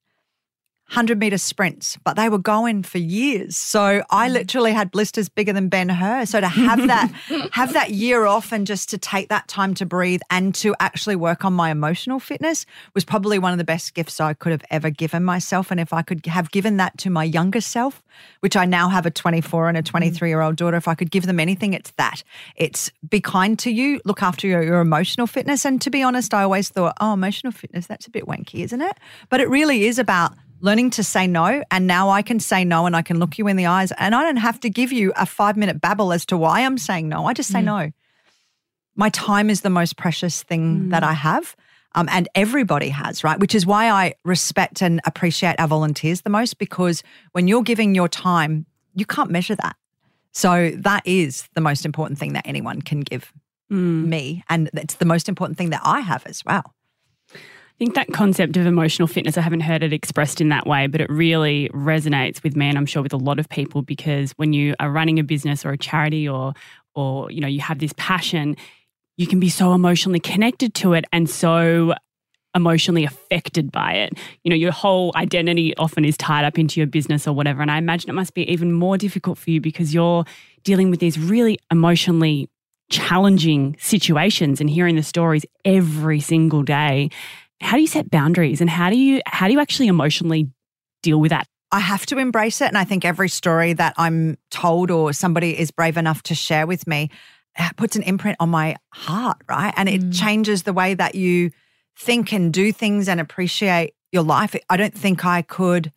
[0.91, 3.56] 100 meter sprints, but they were going for years.
[3.56, 4.34] So I Mm.
[4.34, 6.25] literally had blisters bigger than Ben Hur.
[6.25, 7.10] So to have that,
[7.54, 11.15] have that year off and just to take that time to breathe and to actually
[11.15, 14.65] work on my emotional fitness was probably one of the best gifts I could have
[14.69, 15.71] ever given myself.
[15.71, 18.04] And if I could have given that to my younger self,
[18.41, 21.10] which I now have a 24 and a 23 year old daughter, if I could
[21.10, 22.21] give them anything, it's that.
[22.58, 25.63] It's be kind to you, look after your, your emotional fitness.
[25.63, 28.82] And to be honest, I always thought, oh, emotional fitness, that's a bit wanky, isn't
[28.82, 28.97] it?
[29.30, 31.63] But it really is about learning to say no.
[31.71, 34.15] And now I can say no and I can look you in the eyes and
[34.15, 37.10] I don't have to give you a five minute babble as to why I'm saying
[37.10, 37.26] no.
[37.26, 37.91] I just say no.
[38.95, 41.56] My time is the most precious thing that I have.
[41.93, 43.38] Um, and everybody has, right?
[43.39, 47.95] Which is why I respect and appreciate our volunteers the most because when you're giving
[47.95, 49.76] your time, you can't measure that.
[50.32, 53.34] So that is the most important thing that anyone can give
[53.71, 54.08] Mm.
[54.08, 54.43] me.
[54.50, 56.74] And it's the most important thing that I have as well.
[57.82, 60.86] I think that concept of emotional fitness, I haven't heard it expressed in that way,
[60.86, 64.34] but it really resonates with me and I'm sure with a lot of people because
[64.34, 66.54] when you are running a business or a charity or
[66.94, 68.56] or you know you have this passion,
[69.17, 71.96] you can be so emotionally connected to it and so
[72.54, 74.13] emotionally affected by it.
[74.44, 77.63] You know, your whole identity often is tied up into your business or whatever.
[77.63, 80.24] And I imagine it must be even more difficult for you because you're
[80.63, 82.48] dealing with these really emotionally
[82.91, 87.10] challenging situations and hearing the stories every single day.
[87.62, 90.50] How do you set boundaries and how do you how do you actually emotionally
[91.02, 91.47] deal with that?
[91.71, 92.67] I have to embrace it.
[92.67, 96.67] And I think every story that I'm told or somebody is brave enough to share
[96.67, 97.10] with me
[97.58, 99.74] uh, puts an imprint on my heart, right?
[99.78, 101.52] And it changes the way that you
[101.97, 104.56] think and do things and appreciate your life.
[104.69, 105.91] I don't think I could.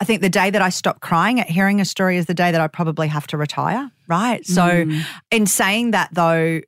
[0.00, 2.50] I think the day that I stop crying at hearing a story is the day
[2.50, 4.44] that I probably have to retire, right?
[4.44, 4.84] So,
[5.30, 6.60] in saying that though,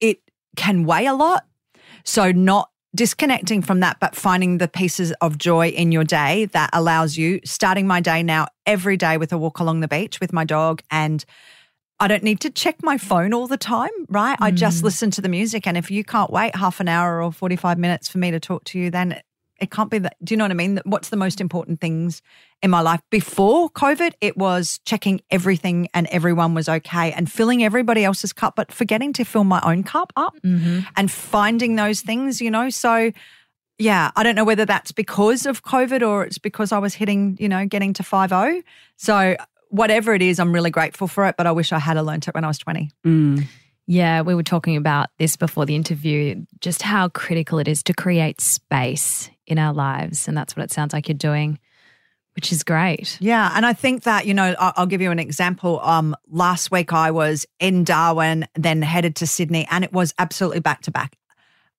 [0.00, 0.18] it
[0.56, 1.44] can weigh a lot.
[2.02, 6.70] So, not disconnecting from that, but finding the pieces of joy in your day that
[6.72, 10.32] allows you, starting my day now every day with a walk along the beach with
[10.32, 10.82] my dog.
[10.90, 11.24] And
[12.00, 14.36] I don't need to check my phone all the time, right?
[14.40, 14.84] I just mm.
[14.84, 15.66] listen to the music.
[15.66, 18.64] And if you can't wait half an hour or 45 minutes for me to talk
[18.64, 19.20] to you, then
[19.62, 20.16] it can't be that.
[20.22, 20.80] Do you know what I mean?
[20.84, 22.20] What's the most important things
[22.62, 23.00] in my life?
[23.10, 28.56] Before COVID, it was checking everything and everyone was okay and filling everybody else's cup,
[28.56, 32.70] but forgetting to fill my own cup up and finding those things, you know?
[32.70, 33.12] So,
[33.78, 37.36] yeah, I don't know whether that's because of COVID or it's because I was hitting,
[37.38, 38.32] you know, getting to 5
[38.96, 39.36] So,
[39.68, 42.34] whatever it is, I'm really grateful for it, but I wish I had learnt it
[42.34, 42.90] when I was 20.
[43.06, 43.46] Mm.
[43.86, 47.92] Yeah, we were talking about this before the interview, just how critical it is to
[47.94, 50.28] create space in our lives.
[50.28, 51.58] And that's what it sounds like you're doing,
[52.34, 53.18] which is great.
[53.20, 55.80] Yeah, and I think that you know I'll give you an example.
[55.80, 60.60] Um, last week I was in Darwin, then headed to Sydney, and it was absolutely
[60.60, 61.16] back to back.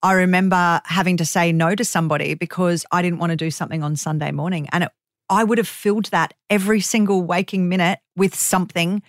[0.02, 3.82] I remember having to say no to somebody because I didn't want to do something
[3.82, 4.92] on Sunday morning, and it,
[5.30, 9.02] I would have filled that every single waking minute with something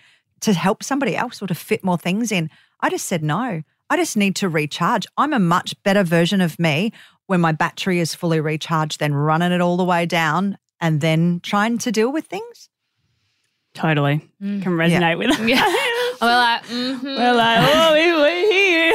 [0.45, 2.49] to help somebody else or to fit more things in.
[2.81, 3.61] I just said no.
[3.89, 5.05] I just need to recharge.
[5.17, 6.91] I'm a much better version of me
[7.27, 11.39] when my battery is fully recharged than running it all the way down and then
[11.43, 12.69] trying to deal with things.
[13.73, 14.21] Totally.
[14.39, 15.49] Can resonate with them.
[15.49, 15.65] Yeah.
[16.21, 18.93] well, like, mhm, We're like, oh, we, we're here.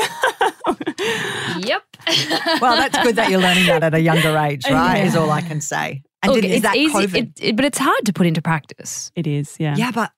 [1.69, 1.83] yep.
[2.61, 5.05] Well, that's good that you're learning that at a younger age, right?
[5.05, 6.03] Is all I can say.
[6.23, 7.17] And Look, did, is it's that easy, COVID?
[7.17, 9.13] it- it- but it's hard to put into practice.
[9.15, 9.77] It is, yeah.
[9.77, 10.11] yeah, but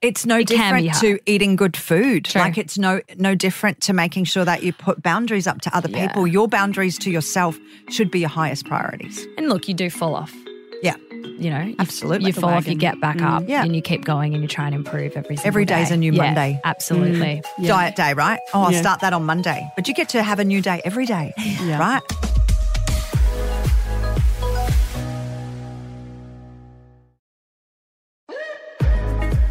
[0.00, 2.26] it's no It different to eating good food.
[2.26, 2.40] True.
[2.40, 5.88] Like it's no no different to making sure that you put boundaries up to other
[5.90, 6.06] Yeah.
[6.06, 6.26] people.
[6.26, 7.58] Your boundaries to yourself
[7.90, 9.26] should be your highest priorities.
[9.36, 10.32] And look, you do fall off.
[10.82, 10.94] Yeah.
[11.10, 12.28] You know, you, Absolutely.
[12.28, 13.26] You The fall off, you get back mm.
[13.28, 13.64] up, Yeah.
[13.64, 15.94] and you keep going and you try and improve every single Every day's day.
[15.94, 16.60] a new Yeah, Monday.
[16.64, 17.42] Absolutely.
[17.58, 17.66] Mm.
[17.66, 18.38] Diet day, right?
[18.54, 19.68] Oh, I'll start that on Monday.
[19.76, 21.78] But you get to have a new day every day, Yeah.
[21.78, 22.02] right?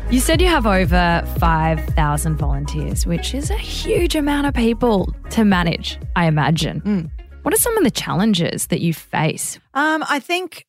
[0.09, 5.43] You said you have over 5,000 volunteers, which is a huge amount of people to
[5.43, 6.79] manage, I imagine.
[6.81, 7.11] Mm.
[7.41, 9.59] What are some of the challenges that you face?
[9.73, 10.65] Um, I think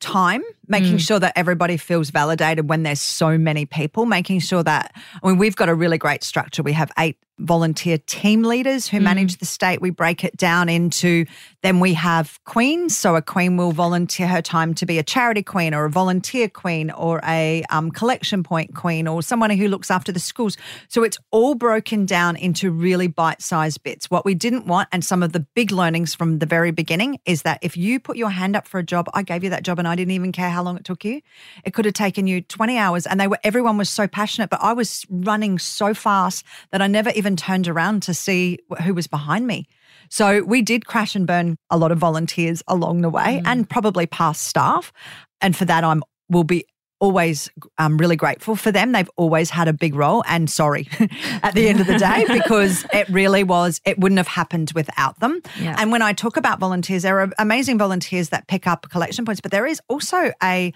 [0.00, 1.00] time, making Mm.
[1.06, 5.36] sure that everybody feels validated when there's so many people, making sure that I mean
[5.36, 6.62] we've got a really great structure.
[6.62, 9.02] We have eight volunteer team leaders who mm.
[9.02, 9.80] manage the state.
[9.80, 11.26] We break it down into
[11.62, 12.96] then we have queens.
[12.96, 16.48] So a queen will volunteer her time to be a charity queen or a volunteer
[16.48, 20.56] queen or a um, collection point queen or someone who looks after the schools.
[20.88, 24.10] So it's all broken down into really bite sized bits.
[24.10, 27.42] What we didn't want, and some of the big learnings from the very beginning, is
[27.42, 29.78] that if you put your hand up for a job, I gave you that job
[29.78, 31.20] and I didn't even care how long it took you.
[31.64, 34.62] It could have taken you 20 hours and they were everyone was so passionate, but
[34.62, 39.08] I was running so fast that I never even turned around to see who was
[39.08, 39.66] behind me.
[40.08, 43.46] So we did crash and burn a lot of volunteers along the way mm.
[43.46, 44.92] and probably past staff.
[45.40, 46.66] And for that, I'm will be
[46.98, 48.92] always um, really grateful for them.
[48.92, 50.88] They've always had a big role and sorry
[51.42, 55.18] at the end of the day because it really was, it wouldn't have happened without
[55.20, 55.40] them.
[55.60, 55.76] Yeah.
[55.78, 59.40] And when I talk about volunteers, there are amazing volunteers that pick up collection points,
[59.40, 60.72] but there is also a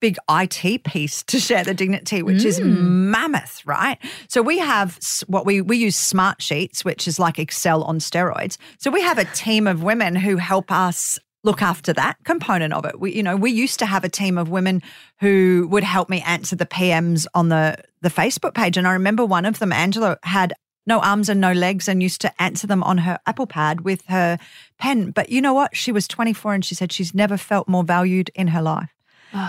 [0.00, 2.46] big IT piece to share the dignity, which mm.
[2.46, 3.98] is mammoth, right?
[4.28, 8.56] So we have what we we use Smartsheets, which is like Excel on steroids.
[8.78, 12.84] So we have a team of women who help us look after that component of
[12.84, 12.98] it.
[12.98, 14.82] We, you know, we used to have a team of women
[15.20, 19.24] who would help me answer the PMs on the the Facebook page, and I remember
[19.24, 20.54] one of them, Angela, had
[20.86, 24.06] no arms and no legs and used to answer them on her Apple Pad with
[24.06, 24.38] her
[24.78, 25.10] pen.
[25.10, 25.76] But you know what?
[25.76, 28.97] She was 24 and she said she's never felt more valued in her life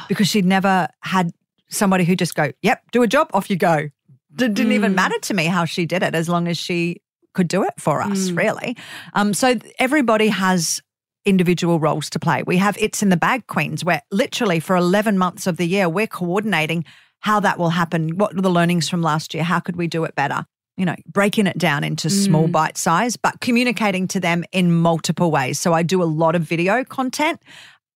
[0.07, 1.31] because she'd never had
[1.69, 3.89] somebody who just go, yep, do a job, off you go.
[4.39, 4.73] It didn't mm.
[4.73, 7.01] even matter to me how she did it as long as she
[7.33, 8.37] could do it for us, mm.
[8.37, 8.77] really.
[9.13, 10.81] Um, so everybody has
[11.25, 12.43] individual roles to play.
[12.43, 15.89] We have It's in the Bag Queens, where literally for 11 months of the year,
[15.89, 16.85] we're coordinating
[17.19, 18.17] how that will happen.
[18.17, 19.43] What are the learnings from last year?
[19.43, 20.45] How could we do it better?
[20.77, 22.11] You know, breaking it down into mm.
[22.11, 25.59] small bite size, but communicating to them in multiple ways.
[25.59, 27.41] So I do a lot of video content.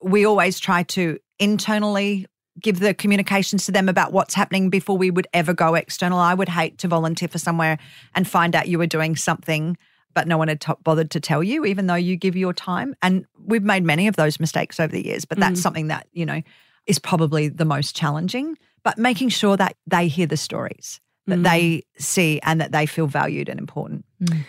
[0.01, 2.27] We always try to internally
[2.59, 6.19] give the communications to them about what's happening before we would ever go external.
[6.19, 7.79] I would hate to volunteer for somewhere
[8.13, 9.77] and find out you were doing something
[10.13, 12.95] but no one had t- bothered to tell you even though you give your time
[13.01, 15.63] and we've made many of those mistakes over the years but that's mm.
[15.63, 16.41] something that you know
[16.86, 21.43] is probably the most challenging but making sure that they hear the stories that mm.
[21.43, 24.43] they see and that they feel valued and important mm.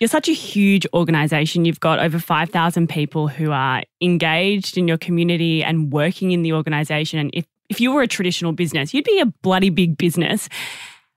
[0.00, 1.64] You're such a huge organization.
[1.64, 6.52] You've got over 5,000 people who are engaged in your community and working in the
[6.52, 7.18] organization.
[7.18, 10.48] And if, if you were a traditional business, you'd be a bloody big business.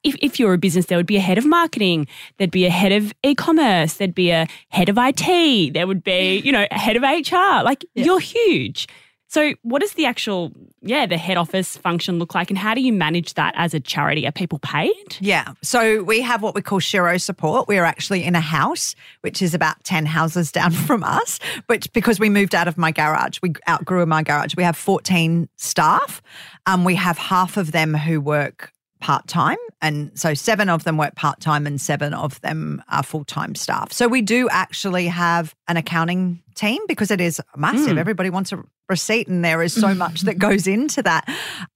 [0.04, 2.08] If, if you're a business, there would be a head of marketing,
[2.38, 6.04] there'd be a head of e commerce, there'd be a head of IT, there would
[6.04, 7.64] be, you know, a head of HR.
[7.64, 8.06] Like yeah.
[8.06, 8.88] you're huge.
[9.32, 10.52] So, what does the actual,
[10.82, 13.80] yeah, the head office function look like, and how do you manage that as a
[13.80, 14.28] charity?
[14.28, 14.92] Are people paid?
[15.22, 15.54] Yeah.
[15.62, 17.70] So, we have what we call Shero support.
[17.70, 22.20] We're actually in a house, which is about 10 houses down from us, but because
[22.20, 24.58] we moved out of my garage, we outgrew my garage.
[24.58, 26.22] We have 14 staff.
[26.66, 29.58] Um, we have half of them who work part time.
[29.82, 33.56] And so seven of them work part time and seven of them are full time
[33.56, 33.92] staff.
[33.92, 37.96] So we do actually have an accounting team because it is massive.
[37.96, 38.00] Mm.
[38.00, 41.28] Everybody wants a receipt and there is so much that goes into that.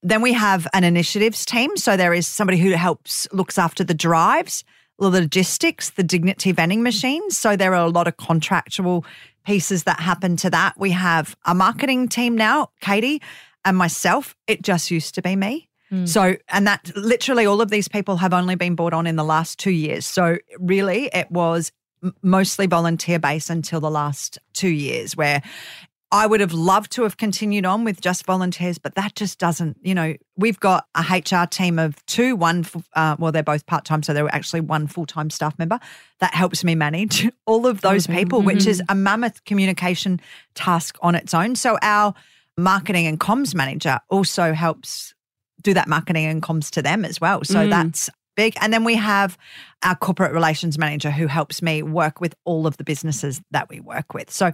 [0.03, 1.76] Then we have an initiatives team.
[1.76, 4.63] So there is somebody who helps, looks after the drives,
[4.99, 7.38] the logistics, the dignity vending machines.
[7.38, 9.05] So there are a lot of contractual
[9.45, 10.73] pieces that happen to that.
[10.78, 13.21] We have a marketing team now, Katie
[13.65, 14.36] and myself.
[14.47, 15.67] It just used to be me.
[15.91, 16.07] Mm.
[16.07, 19.23] So, and that literally all of these people have only been brought on in the
[19.23, 20.05] last two years.
[20.05, 21.71] So, really, it was
[22.21, 25.41] mostly volunteer based until the last two years, where
[26.11, 29.77] I would have loved to have continued on with just volunteers, but that just doesn't,
[29.81, 33.86] you know, we've got a HR team of two, one, uh, well, they're both part
[33.86, 35.79] time, so they're actually one full time staff member
[36.19, 38.47] that helps me manage all of those people, mm-hmm.
[38.47, 40.21] which is a mammoth communication
[40.53, 41.55] task on its own.
[41.55, 42.13] So, our
[42.57, 45.14] marketing and comms manager also helps
[45.66, 47.43] do that marketing and comms to them as well.
[47.43, 47.70] So mm.
[47.70, 48.53] that's big.
[48.61, 49.38] And then we have
[49.84, 53.80] our corporate relations manager who helps me work with all of the businesses that we
[53.80, 54.30] work with.
[54.32, 54.51] So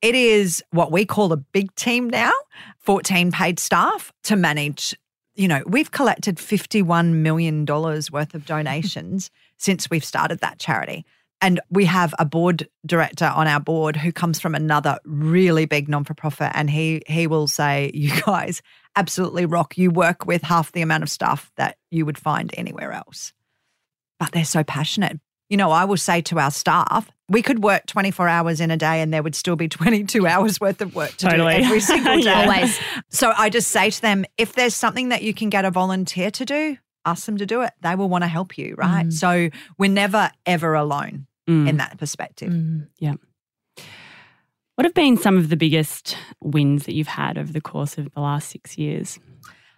[0.00, 2.32] it is what we call a big team now
[2.78, 4.96] 14 paid staff to manage.
[5.34, 11.04] You know, we've collected $51 million worth of donations since we've started that charity.
[11.42, 15.88] And we have a board director on our board who comes from another really big
[15.88, 16.52] non for profit.
[16.54, 18.62] And he, he will say, You guys
[18.96, 19.76] absolutely rock.
[19.76, 23.32] You work with half the amount of staff that you would find anywhere else.
[24.18, 25.18] But they're so passionate.
[25.48, 28.76] You know, I will say to our staff, we could work 24 hours in a
[28.76, 31.58] day and there would still be 22 hours worth of work to totally.
[31.58, 32.32] do every single day.
[32.32, 32.78] Always.
[33.10, 36.30] So I just say to them, if there's something that you can get a volunteer
[36.30, 37.72] to do, ask them to do it.
[37.80, 39.06] They will want to help you, right?
[39.06, 39.12] Mm.
[39.12, 41.68] So we're never, ever alone mm.
[41.68, 42.50] in that perspective.
[42.50, 42.88] Mm.
[42.98, 43.14] Yeah.
[44.76, 48.12] What have been some of the biggest wins that you've had over the course of
[48.12, 49.18] the last six years?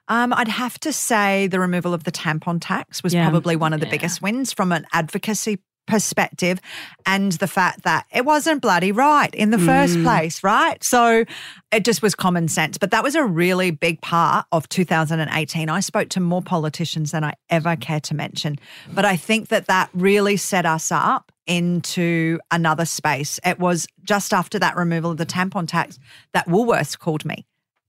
[0.06, 3.28] Um, I'd have to say the removal of the tampon tax was Yeah.
[3.28, 3.92] probably one of the Yeah.
[3.92, 6.60] biggest wins from an advocacy perspective
[7.06, 10.04] and the fact that it wasn't bloody right in the first mm.
[10.04, 10.82] place, right?
[10.82, 11.24] So
[11.72, 12.78] it just was common sense.
[12.78, 15.68] But that was a really big part of 2018.
[15.68, 17.80] I spoke to more politicians than I ever mm.
[17.80, 18.56] care to mention.
[18.92, 23.38] But I think that that really set us up into another space.
[23.44, 25.98] It was just after that removal of the tampon tax
[26.32, 27.46] that Woolworths called me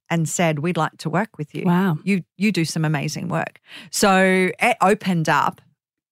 [0.10, 1.64] and said, We'd like to work with you.
[1.66, 1.98] Wow.
[2.04, 3.60] You you do some amazing work.
[3.92, 5.62] So it opened up,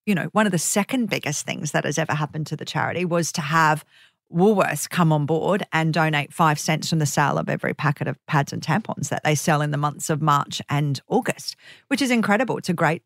[0.05, 3.05] you know, one of the second biggest things that has ever happened to the charity
[3.05, 3.85] was to have
[4.33, 8.23] Woolworths come on board and donate five cents from the sale of every packet of
[8.25, 11.55] pads and tampons that they sell in the months of March and August,
[11.87, 12.57] which is incredible.
[12.57, 13.03] It's a great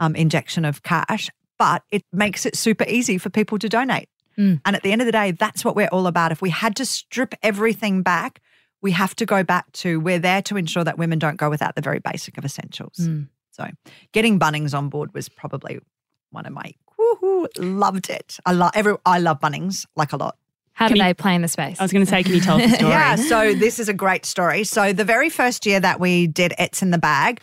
[0.00, 4.08] um, injection of cash, but it makes it super easy for people to donate.
[4.36, 4.60] Mm.
[4.64, 6.32] And at the end of the day, that's what we're all about.
[6.32, 8.42] If we had to strip everything back,
[8.82, 11.76] we have to go back to we're there to ensure that women don't go without
[11.76, 12.96] the very basic of essentials.
[12.98, 13.28] Mm.
[13.52, 13.68] So
[14.12, 15.78] getting Bunnings on board was probably
[16.36, 18.38] one of my woohoo, loved it.
[18.46, 20.36] I love every I love Bunnings like a lot.
[20.74, 21.80] How Can do you- they play in the space?
[21.80, 22.90] I was going to say, can you tell the story?
[22.90, 24.62] Yeah, so this is a great story.
[24.64, 27.40] So the very first year that we did It's in the Bag,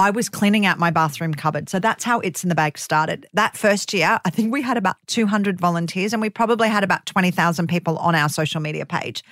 [0.00, 1.68] I was cleaning out my bathroom cupboard.
[1.68, 3.28] So that's how It's in the Bag started.
[3.34, 7.06] That first year, I think we had about 200 volunteers and we probably had about
[7.06, 9.22] 20,000 people on our social media page.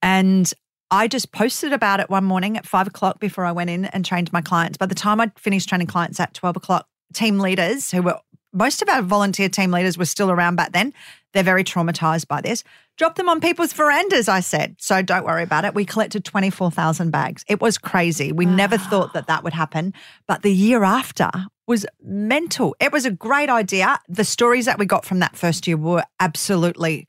[0.00, 0.52] And
[0.92, 4.04] I just posted about it one morning at five o'clock before I went in and
[4.04, 4.78] trained my clients.
[4.78, 8.18] By the time I'd finished training clients at 12 o'clock, team leaders who were
[8.52, 10.92] most of our volunteer team leaders were still around back then.
[11.32, 12.62] They're very traumatized by this.
[12.98, 14.76] Drop them on people's verandas, I said.
[14.78, 15.74] So don't worry about it.
[15.74, 17.44] We collected 24,000 bags.
[17.48, 18.32] It was crazy.
[18.32, 18.86] We never ah.
[18.90, 19.94] thought that that would happen.
[20.26, 21.30] But the year after
[21.66, 22.76] was mental.
[22.80, 23.98] It was a great idea.
[24.08, 27.08] The stories that we got from that first year were absolutely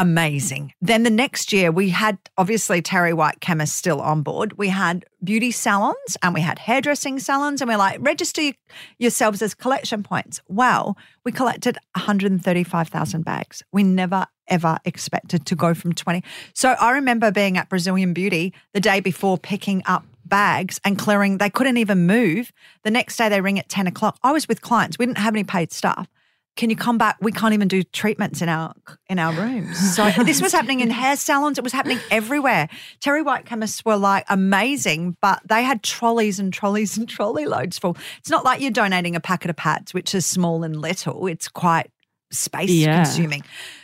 [0.00, 0.72] amazing.
[0.80, 4.56] Then the next year, we had obviously Terry White Chemist still on board.
[4.56, 8.52] We had beauty salons and we had hairdressing salons, and we're like, register
[8.98, 10.40] yourselves as collection points.
[10.48, 13.62] Well, we collected 135,000 bags.
[13.72, 16.24] We never ever expected to go from 20.
[16.54, 21.38] So I remember being at Brazilian Beauty the day before picking up bags and clearing.
[21.38, 22.52] They couldn't even move.
[22.82, 24.18] The next day they ring at 10 o'clock.
[24.24, 24.98] I was with clients.
[24.98, 26.08] We didn't have any paid staff.
[26.56, 27.16] Can you come back?
[27.22, 28.74] We can't even do treatments in our
[29.08, 29.78] in our rooms.
[29.96, 31.56] So this was happening in hair salons.
[31.58, 32.68] It was happening everywhere.
[33.00, 37.78] Terry White chemists were like amazing, but they had trolleys and trolleys and trolley loads
[37.78, 37.96] full.
[38.18, 41.26] It's not like you're donating a packet of pads, which is small and little.
[41.28, 41.90] It's quite
[42.30, 42.96] space Yeah.
[43.04, 43.42] consuming.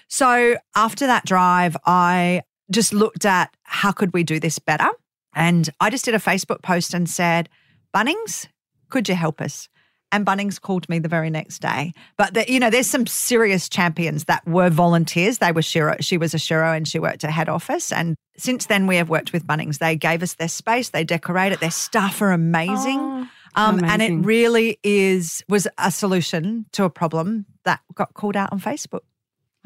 [0.09, 4.89] So after that drive, I just looked at how could we do this better,
[5.35, 7.49] and I just did a Facebook post and said,
[7.95, 8.49] "Bunnings,
[8.91, 9.69] could you help us?"
[10.17, 11.93] And Bunnings called me the very next day.
[12.17, 15.39] But the, you know, there's some serious champions that were volunteers.
[15.39, 15.97] They were Shero.
[16.01, 17.93] She was a Shero and she worked at head office.
[17.93, 19.77] And since then, we have worked with Bunnings.
[19.77, 20.89] They gave us their space.
[20.89, 21.61] They decorate it.
[21.61, 22.99] Their staff are amazing.
[22.99, 28.37] Oh, um, and it really is was a solution to a problem that got called
[28.37, 29.01] out on Facebook.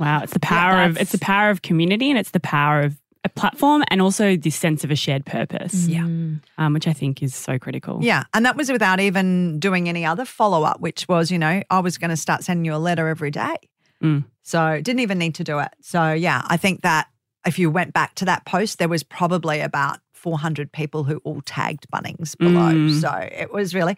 [0.01, 3.00] Wow, it's the power of it's the power of community and it's the power of
[3.25, 5.87] a platform and also this sense of a shared purpose.
[5.87, 6.03] Yeah.
[6.03, 6.41] Mm.
[6.59, 7.99] Um, which I think is so critical.
[8.03, 8.25] Yeah.
[8.33, 11.81] And that was without even doing any other follow up, which was, you know, I
[11.81, 13.57] was going to start sending you a letter every day.
[14.03, 14.25] Mm.
[14.43, 15.71] So didn't even need to do it.
[15.83, 17.09] So, yeah, I think that
[17.47, 21.41] if you went back to that post, there was probably about 400 people who all
[21.43, 22.73] tagged Bunnings below.
[22.73, 23.01] Mm.
[23.01, 23.97] So it was really,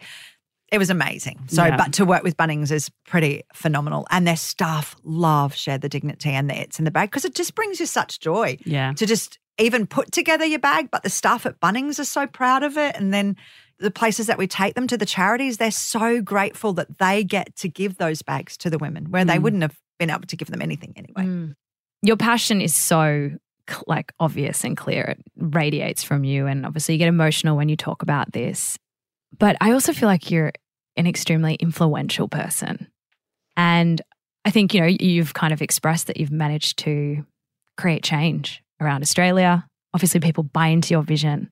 [0.73, 1.39] it was amazing.
[1.47, 1.77] So, Yeah.
[1.77, 4.05] but to work with Bunnings is pretty phenomenal.
[4.11, 7.35] And their staff love Share the Dignity and the It's in the Bag because it
[7.35, 8.91] just brings you such joy Yeah.
[8.93, 10.89] to just even put together your bag.
[10.91, 12.95] But the staff at Bunnings are so proud of it.
[12.97, 13.35] And then
[13.79, 17.55] the places that we take them to, the charities, they're so grateful that they get
[17.57, 19.41] to give those bags to the women where they Mm.
[19.43, 21.23] wouldn't have been able to give them anything anyway.
[21.29, 21.53] Mm.
[22.01, 23.31] Your passion is so
[23.87, 25.03] like obvious and clear.
[25.03, 28.77] It radiates from you, and obviously you get emotional when you talk about this.
[29.39, 30.51] But I also feel like you're
[30.95, 32.87] an extremely influential person,
[33.55, 34.01] and
[34.45, 37.25] I think you know you've kind of expressed that you've managed to
[37.77, 39.65] create change around Australia.
[39.93, 41.49] Obviously, people buy into your vision.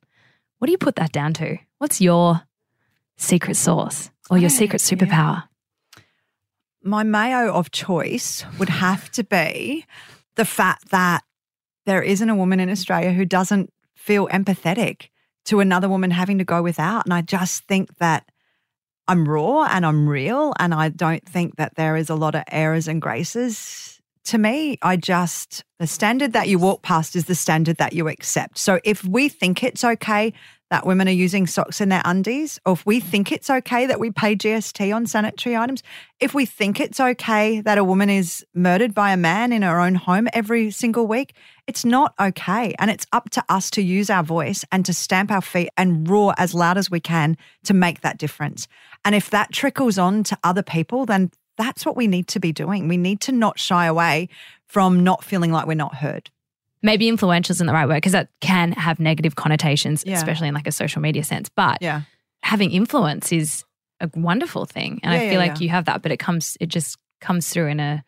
[0.57, 1.57] What do you put that down to?
[1.77, 2.41] What's your
[3.17, 5.43] secret sauce or your secret superpower?
[6.83, 9.85] My mayo of choice would have to be
[10.35, 11.23] the fact that
[11.85, 15.09] there isn't a woman in Australia who doesn't feel empathetic
[15.45, 17.05] to another woman having to go without.
[17.05, 18.29] And I just think that
[19.11, 20.53] I'm raw and I'm real.
[20.57, 23.91] And I don't think that there is a lot of errors and graces
[24.25, 28.07] to me, I just, the standard that you walk past is the standard that you
[28.07, 28.57] accept.
[28.57, 30.31] So if we think it's okay
[30.71, 33.99] that women are using socks in their undies, or if we think it's okay that
[33.99, 35.83] we pay GST on sanitary items,
[36.21, 39.81] if we think it's okay that a woman is murdered by a man in her
[39.81, 41.35] own home every single week,
[41.67, 42.73] it's not okay.
[42.79, 46.09] And it's up to us to use our voice and to stamp our feet and
[46.09, 48.69] roar as loud as we can to make that difference.
[49.03, 52.53] And if that trickles on to other people, then that's what we need to be
[52.53, 52.87] doing.
[52.87, 54.29] We need to not shy away
[54.67, 56.31] from not feeling like we're not heard.
[56.83, 60.15] Maybe influential isn't the right word because that can have negative connotations, Yeah.
[60.15, 61.49] especially in like a social media sense.
[61.55, 62.01] But Yeah.
[62.43, 63.63] having influence is
[63.99, 64.99] a wonderful thing.
[65.03, 67.67] And Yeah, I feel like you have that, but it comes, it just comes through
[67.67, 68.03] in a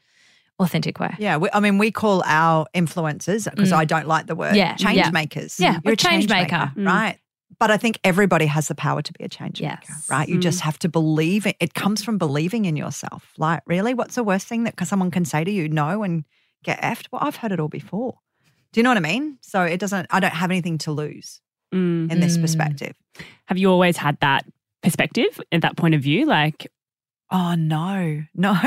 [0.59, 1.13] authentic way.
[1.19, 1.37] Yeah.
[1.37, 3.77] We, I mean, we call our influencers, because Mm.
[3.77, 5.09] I don't like the word, Yeah, change yeah.
[5.11, 5.59] makers.
[5.59, 6.71] Yeah, You're a change maker.
[6.75, 6.85] Mm.
[6.87, 7.17] right?
[7.59, 9.77] But I think everybody has the power to be a change Yes.
[9.81, 10.27] maker, right?
[10.27, 11.55] You just have to believe it.
[11.59, 13.31] It comes from believing in yourself.
[13.37, 15.69] Like, really, what's the worst thing that someone can say to you?
[15.69, 16.23] No, and
[16.63, 17.07] get effed.
[17.11, 18.15] Well, I've heard it all before.
[18.73, 19.37] Do you know what I mean?
[19.41, 20.07] So it doesn't.
[20.11, 21.39] I don't have anything to lose
[21.73, 22.11] Mm.
[22.11, 22.41] in this Mm.
[22.41, 22.93] perspective.
[23.47, 24.45] Have you always had that
[24.83, 26.25] perspective and that point of view?
[26.25, 26.67] Like,
[27.31, 28.59] Oh no, no.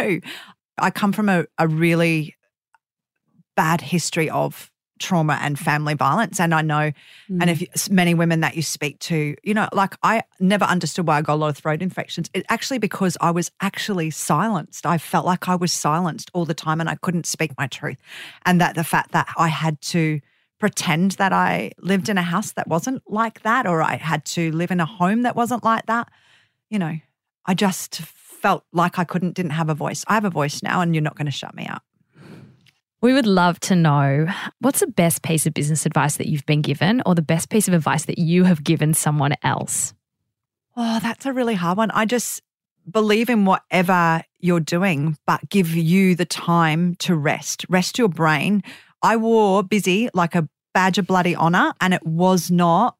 [0.78, 2.34] I come from a, a really
[3.56, 6.40] bad history of trauma and family violence.
[6.40, 6.92] And I know,
[7.28, 7.88] and if mm.
[7.88, 11.22] you- many women that you speak to, you know, like I never understood why I
[11.22, 12.30] got a lot of throat infections.
[12.34, 14.86] It actually because I was actually silenced.
[14.86, 17.98] I felt like I was silenced all the time and I couldn't speak my truth.
[18.44, 20.20] And that the fact that I had to
[20.58, 24.50] pretend that I lived in a house that wasn't like that, or I had to
[24.52, 26.08] live in a home that wasn't like that,
[26.70, 26.98] you know,
[27.44, 30.04] I just felt like I couldn't, didn't have a voice.
[30.08, 31.82] I have a voice now and you're not going to shut me up.
[33.02, 34.26] We would love to know
[34.60, 37.68] what's the best piece of business advice that you've been given or the best piece
[37.68, 39.92] of advice that you have given someone else?
[40.76, 41.90] Oh, that's a really hard one.
[41.90, 42.42] I just
[42.90, 47.66] believe in whatever you're doing, but give you the time to rest.
[47.68, 48.62] Rest your brain.
[49.02, 52.96] I wore busy like a badge of bloody honor, and it was not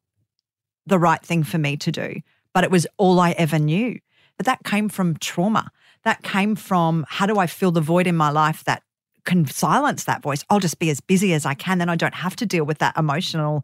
[0.85, 2.21] the right thing for me to do,
[2.53, 3.99] but it was all I ever knew.
[4.37, 5.69] But that came from trauma.
[6.03, 8.83] That came from how do I fill the void in my life that
[9.27, 10.43] can silence that voice?
[10.49, 11.77] I'll just be as busy as I can.
[11.77, 13.63] Then I don't have to deal with that emotional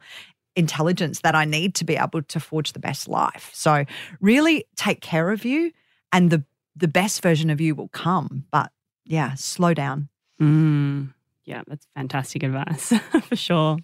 [0.56, 3.50] intelligence that I need to be able to forge the best life.
[3.54, 3.86] So
[4.22, 5.72] really take care of you
[6.12, 6.44] and the
[6.76, 8.46] the best version of you will come.
[8.52, 8.72] But
[9.06, 10.10] yeah, slow down.
[10.42, 11.14] Mm.
[11.46, 12.94] Yeah, that's fantastic advice
[13.28, 13.78] for sure.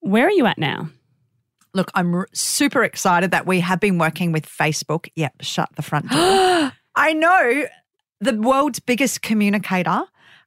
[0.00, 0.88] Where are you at now?
[1.74, 5.08] Look, I'm r- super excited that we have been working with Facebook.
[5.16, 6.72] Yep, shut the front door.
[6.94, 7.66] I know
[8.20, 10.04] the world's biggest communicator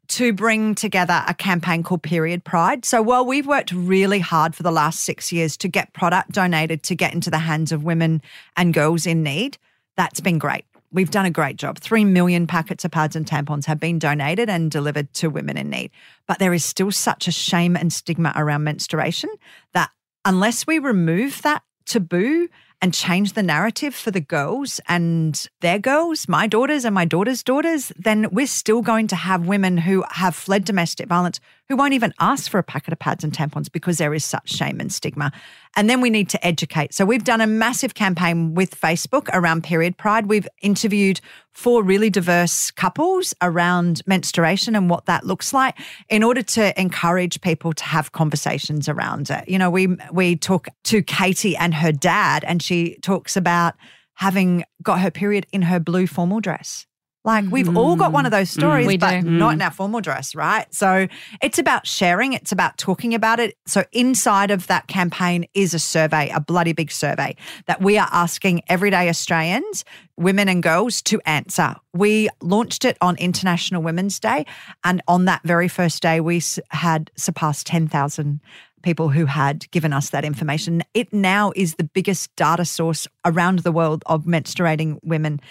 [0.10, 2.86] to bring together a campaign called Period Pride.
[2.86, 6.84] So while we've worked really hard for the last six years to get product donated
[6.84, 8.22] to get into the hands of women
[8.56, 9.58] and girls in need,
[9.98, 10.66] that's been great.
[10.92, 11.80] We've done a great job.
[11.80, 15.70] Three million packets of pads and tampons have been donated and delivered to women in
[15.70, 15.92] need.
[16.28, 19.30] But there is still such a shame and stigma around menstruation
[19.74, 19.92] that
[20.24, 22.48] unless we remove that taboo
[22.86, 27.42] and change the narrative for the girls and their girls, my daughters and my daughters'
[27.42, 31.40] daughters, then we're still going to have women who have fled domestic violence
[31.70, 34.50] who won't even ask for a packet of pads and tampons because there is such
[34.50, 35.32] shame and stigma.
[35.76, 36.94] And then we need to educate.
[36.94, 40.28] So we've done a massive campaign with Facebook around period pride.
[40.28, 41.20] We've interviewed
[41.52, 45.78] four really diverse couples around menstruation and what that looks like
[46.10, 49.48] in order to encourage people to have conversations around it.
[49.50, 53.76] You know, we we talk to Katie and her dad and she talks about
[54.16, 56.86] having got her period in her blue formal dress.
[57.26, 58.58] Like we've all got one of those mm.
[58.58, 58.60] Mm.
[58.60, 59.30] stories, We but do.
[59.30, 59.66] not in mm.
[59.66, 60.72] our formal dress, right?
[60.74, 61.08] So
[61.42, 63.58] it's about sharing, it's about talking about it.
[63.66, 68.08] So inside of that campaign is a survey, a bloody big survey that we are
[68.12, 69.84] asking everyday Australians,
[70.18, 71.76] women and girls, to answer.
[71.94, 74.46] We launched it on International Women's Day,
[74.84, 78.40] and on that very first day, we had surpassed 10,000
[78.86, 80.84] people who had given us that information.
[80.94, 85.42] It now is the biggest data source around the world of menstruating women.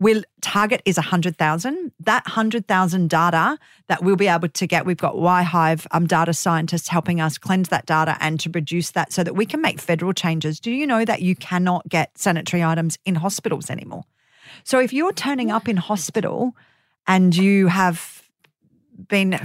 [0.00, 1.92] We'll target is 100,000.
[2.00, 6.88] That 100,000 data that we'll be able to get, we've got YHive um, data scientists
[6.88, 10.12] helping us cleanse that data and to produce that so that we can make federal
[10.12, 10.60] changes.
[10.60, 14.04] Do you know that you cannot get sanitary items in hospitals anymore?
[14.62, 16.54] So if you're turning up in hospital
[17.06, 18.22] and you have
[19.08, 19.40] been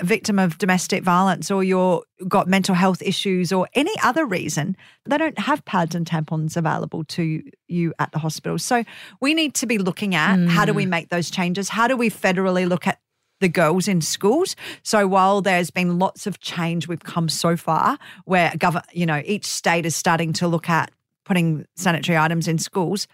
[0.00, 4.76] a victim of domestic violence or you're got mental health issues or any other reason,
[5.06, 8.58] they don't have pads and tampons available to you at the hospital.
[8.58, 8.84] So
[9.20, 10.90] we need to be looking at how do we mm.
[10.90, 11.68] make those changes?
[11.68, 12.98] How do we federally look at
[13.40, 14.56] the girls in schools.
[14.82, 19.22] So while there's been lots of change, we've come so far where gov- you know
[19.24, 20.90] each state is starting to look at
[21.24, 23.06] putting sanitary items in schools.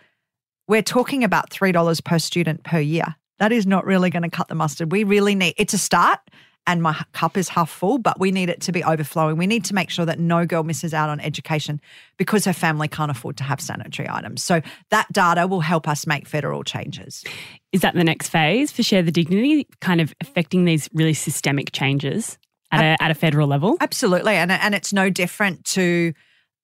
[0.67, 4.31] We're talking about three dollars per student per year That is not really going to
[4.31, 4.93] cut the mustard.
[4.93, 6.21] We really need it's a start
[6.67, 9.37] and my cup is half full, but we need it to be overflowing.
[9.37, 11.81] We need to make sure that no girl misses out on education
[12.17, 14.43] because her family can't afford to have sanitary items.
[14.43, 17.25] So that data will help us make federal changes.
[17.73, 21.73] Is that the next phase for Share the Dignity, kind of affecting these really systemic
[21.73, 22.39] changes
[22.73, 23.77] at a, at a federal level?
[23.81, 24.35] Absolutely.
[24.35, 26.15] And, and it's no different to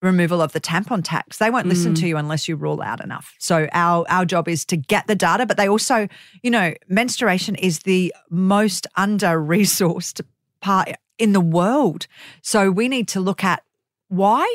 [0.03, 1.39] removal of the tampon tax.
[1.39, 2.09] They won't listen to mm.
[2.09, 3.35] you unless you rule out enough.
[3.39, 6.09] So our our job is to get the data, but they also,
[6.43, 10.21] you know, menstruation is the most under-resourced
[10.61, 12.07] part in the world.
[12.43, 13.63] So we need to look at
[14.09, 14.47] why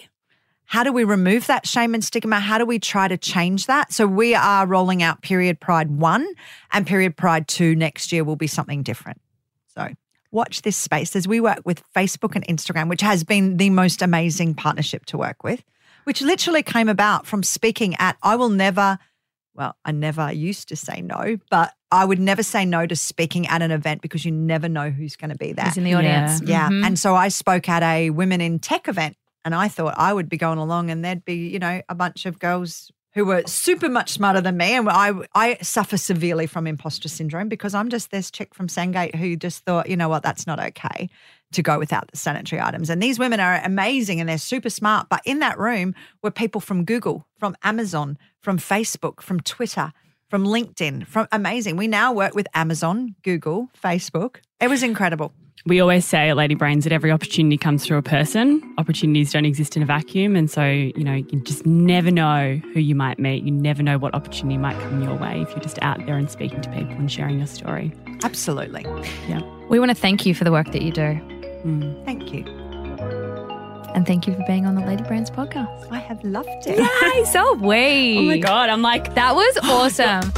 [0.66, 2.40] how do we remove that shame and stigma?
[2.40, 3.94] How do we try to change that?
[3.94, 6.28] So we are rolling out Period Pride 1
[6.72, 9.22] and Period Pride 2 next year will be something different.
[9.76, 9.90] So
[10.36, 14.02] watch this space as we work with Facebook and Instagram, which has been the most
[14.02, 15.64] amazing partnership to work with,
[16.04, 19.00] which literally came about from speaking at I will never,
[19.56, 23.48] well, I never used to say no, but I would never say no to speaking
[23.48, 25.66] at an event because you never know who's going to be there.
[25.66, 26.42] Who's in the audience?
[26.44, 26.70] Yeah.
[26.70, 26.86] Mhm.
[26.86, 29.16] And so I spoke at a women in tech event
[29.46, 32.26] and I thought I would be going along and there'd be, you know, a bunch
[32.26, 34.76] of girls who were super much smarter than me.
[34.76, 39.16] And I, I suffer severely from imposter syndrome because I'm just this chick from Sandgate
[39.16, 41.10] who just thought, you know what, that's not okay
[41.54, 42.90] to go without the sanitary items.
[42.90, 45.08] And these women are amazing and they're super smart.
[45.10, 49.94] But in that room were people from Google, from Amazon, from Facebook, from Twitter,
[50.30, 51.78] from LinkedIn, from amazing.
[51.78, 54.38] We now work with Amazon, Google, Facebook.
[54.60, 55.34] It was incredible.
[55.64, 58.62] We always say at Lady Brains that every opportunity comes through a person.
[58.78, 60.36] Opportunities don't exist in a vacuum.
[60.36, 63.44] And so, you know, you just never know who you might meet.
[63.44, 66.30] You never know what opportunity might come your way if you're just out there and
[66.30, 67.92] speaking to people and sharing your story.
[68.24, 68.84] Absolutely.
[69.28, 69.42] Yeah.
[69.68, 71.02] We want to thank you for the work that you do.
[71.66, 72.06] Mm.
[72.06, 72.46] Thank you.
[73.96, 75.92] And thank you for being on the Lady Brains podcast.
[75.92, 76.78] I have loved it.
[76.78, 78.20] Yay, so have we.
[78.20, 80.32] Oh my God, I'm like, That was awesome.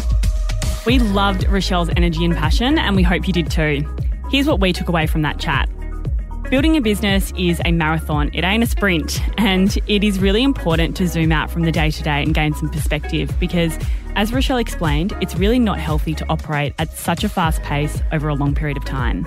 [0.85, 3.83] we loved Rochelle's energy and passion, and we hope you did too.
[4.29, 5.69] Here's what we took away from that chat.
[6.49, 9.21] Building a business is a marathon, it ain't a sprint.
[9.37, 12.53] And it is really important to zoom out from the day to day and gain
[12.53, 13.77] some perspective because,
[14.15, 18.27] as Rochelle explained, it's really not healthy to operate at such a fast pace over
[18.27, 19.25] a long period of time.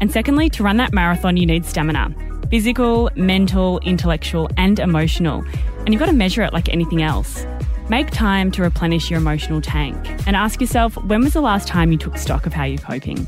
[0.00, 2.14] And secondly, to run that marathon, you need stamina
[2.50, 5.44] physical, mental, intellectual, and emotional.
[5.78, 7.46] And you've got to measure it like anything else.
[7.88, 9.96] Make time to replenish your emotional tank
[10.26, 13.26] and ask yourself when was the last time you took stock of how you're coping?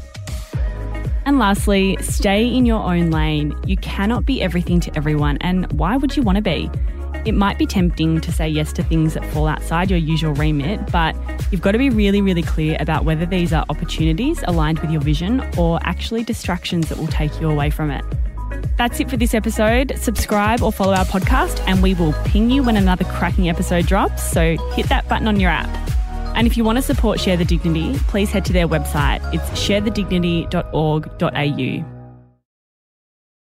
[1.25, 3.55] And lastly, stay in your own lane.
[3.67, 6.71] You cannot be everything to everyone, and why would you want to be?
[7.25, 10.91] It might be tempting to say yes to things that fall outside your usual remit,
[10.91, 11.15] but
[11.53, 15.01] you've got to be really, really clear about whether these are opportunities aligned with your
[15.01, 18.05] vision or actually distractions that will take you away from it.
[18.77, 19.93] That's it for this episode.
[19.99, 24.29] Subscribe or follow our podcast, and we will ping you when another cracking episode drops.
[24.29, 26.02] So hit that button on your app.
[26.35, 29.21] And if you want to support Share the Dignity, please head to their website.
[29.35, 31.92] It's sharethedignity.org.au.